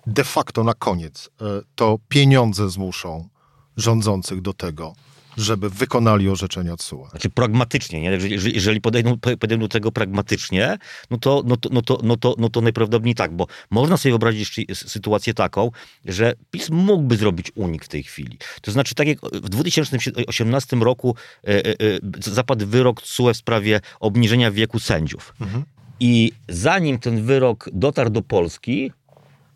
de 0.07 0.23
facto 0.23 0.63
na 0.63 0.73
koniec 0.73 1.29
e, 1.41 1.45
to 1.75 1.99
pieniądze 2.09 2.69
zmuszą 2.69 3.29
rządzących 3.77 4.41
do 4.41 4.53
tego, 4.53 4.93
żeby 5.37 5.69
wykonali 5.69 6.29
orzeczenia 6.29 6.77
TSUE. 6.77 7.07
Znaczy 7.09 7.29
pragmatycznie, 7.29 8.01
nie? 8.01 8.09
Jeżeli, 8.09 8.53
jeżeli 8.55 8.81
podejdą, 8.81 9.17
podejdą 9.39 9.67
tego 9.67 9.91
pragmatycznie, 9.91 10.77
no 11.11 11.17
to, 11.17 11.43
no, 11.45 11.57
to, 11.57 11.69
no, 11.71 11.81
to, 11.81 11.99
no, 12.03 12.17
to, 12.17 12.35
no 12.37 12.49
to 12.49 12.61
najprawdopodobniej 12.61 13.15
tak, 13.15 13.35
bo 13.35 13.47
można 13.69 13.97
sobie 13.97 14.11
wyobrazić 14.11 14.55
sytuację 14.73 15.33
taką, 15.33 15.71
że 16.05 16.33
PiS 16.51 16.69
mógłby 16.69 17.17
zrobić 17.17 17.51
unik 17.55 17.85
w 17.85 17.89
tej 17.89 18.03
chwili. 18.03 18.37
To 18.61 18.71
znaczy, 18.71 18.95
tak 18.95 19.07
jak 19.07 19.17
w 19.21 19.49
2018 19.49 20.75
roku 20.75 21.15
e, 21.43 21.47
e, 21.47 21.69
e, 21.69 21.75
zapadł 22.19 22.67
wyrok 22.67 23.01
TSUE 23.01 23.33
w 23.33 23.37
sprawie 23.37 23.81
obniżenia 23.99 24.51
wieku 24.51 24.79
sędziów. 24.79 25.33
Mhm. 25.41 25.63
I 25.99 26.31
zanim 26.49 26.99
ten 26.99 27.23
wyrok 27.23 27.69
dotarł 27.73 28.09
do 28.09 28.21
Polski, 28.21 28.91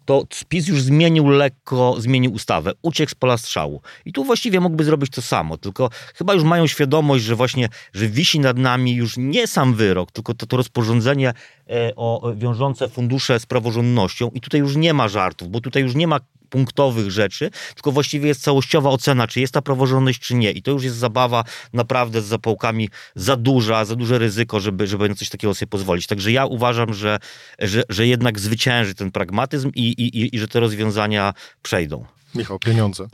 to 0.07 0.23
PiS 0.49 0.67
już 0.67 0.81
zmienił 0.81 1.27
lekko, 1.29 1.95
zmienił 1.99 2.33
ustawę, 2.33 2.71
uciekł 2.81 3.11
z 3.11 3.15
pola 3.15 3.37
strzału. 3.37 3.81
I 4.05 4.13
tu 4.13 4.23
właściwie 4.23 4.59
mógłby 4.59 4.83
zrobić 4.83 5.11
to 5.11 5.21
samo, 5.21 5.57
tylko 5.57 5.89
chyba 6.15 6.33
już 6.33 6.43
mają 6.43 6.67
świadomość, 6.67 7.23
że 7.23 7.35
właśnie, 7.35 7.69
że 7.93 8.07
wisi 8.07 8.39
nad 8.39 8.57
nami 8.57 8.95
już 8.95 9.17
nie 9.17 9.47
sam 9.47 9.73
wyrok, 9.73 10.11
tylko 10.11 10.33
to, 10.33 10.45
to 10.45 10.57
rozporządzenie 10.57 11.33
e, 11.69 11.95
o, 11.95 12.33
wiążące 12.35 12.89
fundusze 12.89 13.39
z 13.39 13.45
praworządnością 13.45 14.29
i 14.33 14.41
tutaj 14.41 14.59
już 14.59 14.75
nie 14.75 14.93
ma 14.93 15.07
żartów, 15.07 15.49
bo 15.49 15.61
tutaj 15.61 15.83
już 15.83 15.95
nie 15.95 16.07
ma 16.07 16.19
punktowych 16.49 17.12
rzeczy, 17.12 17.49
tylko 17.75 17.91
właściwie 17.91 18.27
jest 18.27 18.41
całościowa 18.41 18.89
ocena, 18.89 19.27
czy 19.27 19.41
jest 19.41 19.53
ta 19.53 19.62
praworządność, 19.62 20.19
czy 20.19 20.36
nie. 20.36 20.51
I 20.51 20.62
to 20.62 20.71
już 20.71 20.83
jest 20.83 20.95
zabawa 20.97 21.43
naprawdę 21.73 22.21
z 22.21 22.25
zapałkami 22.25 22.89
za 23.15 23.36
duża, 23.36 23.86
za 23.86 23.95
duże 23.95 24.17
ryzyko, 24.17 24.60
żeby, 24.60 24.88
żeby 24.88 25.10
na 25.10 25.15
coś 25.15 25.29
takiego 25.29 25.53
sobie 25.53 25.69
pozwolić. 25.69 26.07
Także 26.07 26.31
ja 26.31 26.45
uważam, 26.45 26.93
że, 26.93 27.19
że, 27.60 27.83
że 27.89 28.07
jednak 28.07 28.39
zwycięży 28.39 28.95
ten 28.95 29.12
pragmatyzm 29.12 29.71
i, 29.75 29.81
i, 29.81 30.36
i 30.36 30.39
że 30.39 30.47
te 30.47 30.60
rozwiązania 30.60 31.33
przejdą. 31.62 32.05
Michał, 32.36 32.60
pieniądze. 32.60 33.07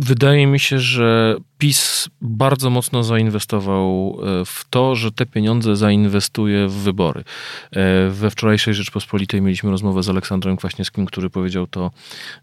Wydaje 0.00 0.46
mi 0.46 0.60
się, 0.60 0.78
że 0.78 1.36
PiS 1.64 2.08
bardzo 2.20 2.70
mocno 2.70 3.02
zainwestował 3.02 4.18
e, 4.40 4.44
w 4.44 4.64
to, 4.70 4.96
że 4.96 5.12
te 5.12 5.26
pieniądze 5.26 5.76
zainwestuje 5.76 6.68
w 6.68 6.72
wybory. 6.72 7.24
E, 7.72 8.10
we 8.10 8.30
wczorajszej 8.30 8.74
Rzeczpospolitej 8.74 9.42
mieliśmy 9.42 9.70
rozmowę 9.70 10.02
z 10.02 10.08
Aleksandrem 10.08 10.56
Kwaśniewskim, 10.56 11.06
który 11.06 11.30
powiedział 11.30 11.66
to 11.66 11.90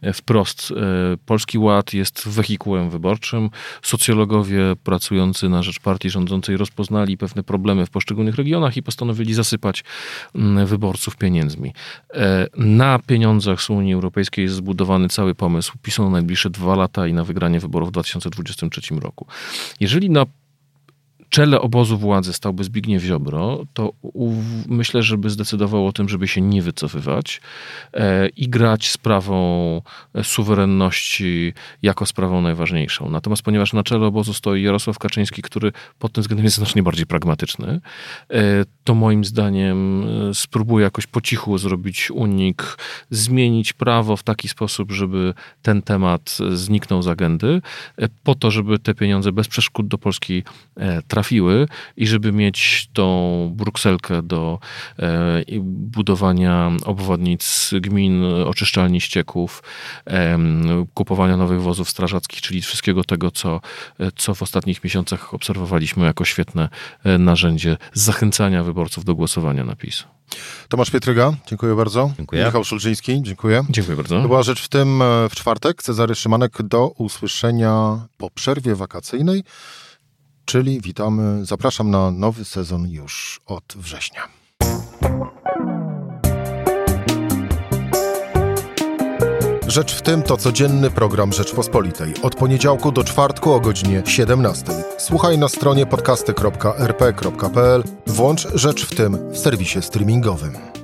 e, 0.01 0.13
wprost. 0.13 0.73
Polski 1.25 1.57
Ład 1.57 1.93
jest 1.93 2.27
wehikułem 2.27 2.89
wyborczym. 2.89 3.49
Socjologowie 3.81 4.75
pracujący 4.83 5.49
na 5.49 5.63
rzecz 5.63 5.79
partii 5.79 6.09
rządzącej 6.09 6.57
rozpoznali 6.57 7.17
pewne 7.17 7.43
problemy 7.43 7.85
w 7.85 7.89
poszczególnych 7.89 8.35
regionach 8.35 8.77
i 8.77 8.83
postanowili 8.83 9.33
zasypać 9.33 9.83
wyborców 10.65 11.17
pieniędzmi. 11.17 11.73
Na 12.57 12.99
pieniądzach 12.99 13.61
z 13.61 13.69
Unii 13.69 13.93
Europejskiej 13.93 14.43
jest 14.43 14.55
zbudowany 14.55 15.09
cały 15.09 15.35
pomysł 15.35 15.73
PiSu 15.81 16.03
na 16.03 16.09
najbliższe 16.09 16.49
dwa 16.49 16.75
lata 16.75 17.07
i 17.07 17.13
na 17.13 17.23
wygranie 17.23 17.59
wyborów 17.59 17.89
w 17.89 17.91
2023 17.91 18.81
roku. 18.95 19.10
Jeżeli 19.79 20.09
na 20.09 20.25
czele 21.31 21.61
obozu 21.61 21.97
władzy 21.97 22.33
stałby 22.33 22.63
Zbigniew 22.63 23.03
Ziobro, 23.03 23.65
to 23.73 23.93
myślę, 24.67 25.03
żeby 25.03 25.29
zdecydował 25.29 25.87
o 25.87 25.91
tym, 25.91 26.09
żeby 26.09 26.27
się 26.27 26.41
nie 26.41 26.61
wycofywać 26.61 27.41
e, 27.93 28.27
i 28.27 28.49
grać 28.49 28.91
sprawą 28.91 29.81
suwerenności 30.23 31.53
jako 31.81 32.05
sprawą 32.05 32.41
najważniejszą. 32.41 33.09
Natomiast 33.09 33.43
ponieważ 33.43 33.73
na 33.73 33.83
czele 33.83 34.05
obozu 34.05 34.33
stoi 34.33 34.63
Jarosław 34.63 34.99
Kaczyński, 34.99 35.41
który 35.41 35.71
pod 35.99 36.11
tym 36.11 36.21
względem 36.21 36.45
jest 36.45 36.55
znacznie 36.55 36.83
bardziej 36.83 37.05
pragmatyczny, 37.05 37.81
e, 38.29 38.41
to 38.83 38.95
moim 38.95 39.25
zdaniem 39.25 40.03
e, 40.29 40.33
spróbuje 40.33 40.83
jakoś 40.83 41.07
po 41.07 41.21
cichu 41.21 41.57
zrobić 41.57 42.11
unik, 42.11 42.77
zmienić 43.09 43.73
prawo 43.73 44.17
w 44.17 44.23
taki 44.23 44.47
sposób, 44.47 44.91
żeby 44.91 45.33
ten 45.61 45.81
temat 45.81 46.37
zniknął 46.53 47.01
z 47.01 47.07
agendy, 47.07 47.61
po 48.23 48.35
to, 48.35 48.51
żeby 48.51 48.79
te 48.79 48.93
pieniądze 48.93 49.31
bez 49.31 49.47
przeszkód 49.47 49.87
do 49.87 49.97
Polski 49.97 50.43
trafiły 51.07 51.20
trafiły 51.21 51.67
i 51.97 52.07
żeby 52.07 52.31
mieć 52.31 52.89
tą 52.93 53.51
brukselkę 53.55 54.21
do 54.21 54.59
e, 54.99 55.43
budowania 55.69 56.71
obwodnic 56.85 57.71
gmin, 57.81 58.23
oczyszczalni 58.45 59.01
ścieków, 59.01 59.63
e, 60.07 60.37
kupowania 60.93 61.37
nowych 61.37 61.61
wozów 61.61 61.89
strażackich, 61.89 62.41
czyli 62.41 62.61
wszystkiego 62.61 63.03
tego, 63.03 63.31
co, 63.31 63.61
co 64.15 64.35
w 64.35 64.41
ostatnich 64.41 64.83
miesiącach 64.83 65.33
obserwowaliśmy 65.33 66.05
jako 66.05 66.25
świetne 66.25 66.69
e, 67.03 67.17
narzędzie 67.17 67.77
zachęcania 67.93 68.63
wyborców 68.63 69.05
do 69.05 69.15
głosowania 69.15 69.63
na 69.63 69.75
PiS. 69.75 70.03
Tomasz 70.69 70.91
Pietryga, 70.91 71.33
dziękuję 71.47 71.75
bardzo. 71.75 72.11
Dziękuję. 72.17 72.45
Michał 72.45 72.63
Szulżyński, 72.63 73.21
dziękuję. 73.21 73.63
Dziękuję 73.69 73.97
bardzo. 73.97 74.21
To 74.21 74.27
była 74.27 74.43
rzecz 74.43 74.61
w 74.61 74.69
tym 74.69 75.01
e, 75.01 75.29
w 75.29 75.35
czwartek. 75.35 75.83
Cezary 75.83 76.15
Szymanek 76.15 76.61
do 76.61 76.87
usłyszenia 76.87 77.99
po 78.17 78.29
przerwie 78.29 78.75
wakacyjnej, 78.75 79.43
czyli 80.51 80.81
witamy, 80.81 81.45
zapraszam 81.45 81.89
na 81.89 82.11
nowy 82.11 82.45
sezon 82.45 82.89
już 82.89 83.41
od 83.45 83.63
września. 83.75 84.21
Rzecz 89.67 89.95
w 89.95 90.01
tym 90.01 90.23
to 90.23 90.37
codzienny 90.37 90.89
program 90.89 91.33
Rzeczpospolitej. 91.33 92.13
Od 92.21 92.35
poniedziałku 92.35 92.91
do 92.91 93.03
czwartku 93.03 93.53
o 93.53 93.59
godzinie 93.59 94.03
17. 94.05 94.65
Słuchaj 94.97 95.37
na 95.37 95.47
stronie 95.47 95.85
podcasty.rp.pl. 95.85 97.83
Włącz 98.07 98.47
Rzecz 98.53 98.85
w 98.85 98.95
tym 98.95 99.31
w 99.31 99.37
serwisie 99.37 99.81
streamingowym. 99.81 100.80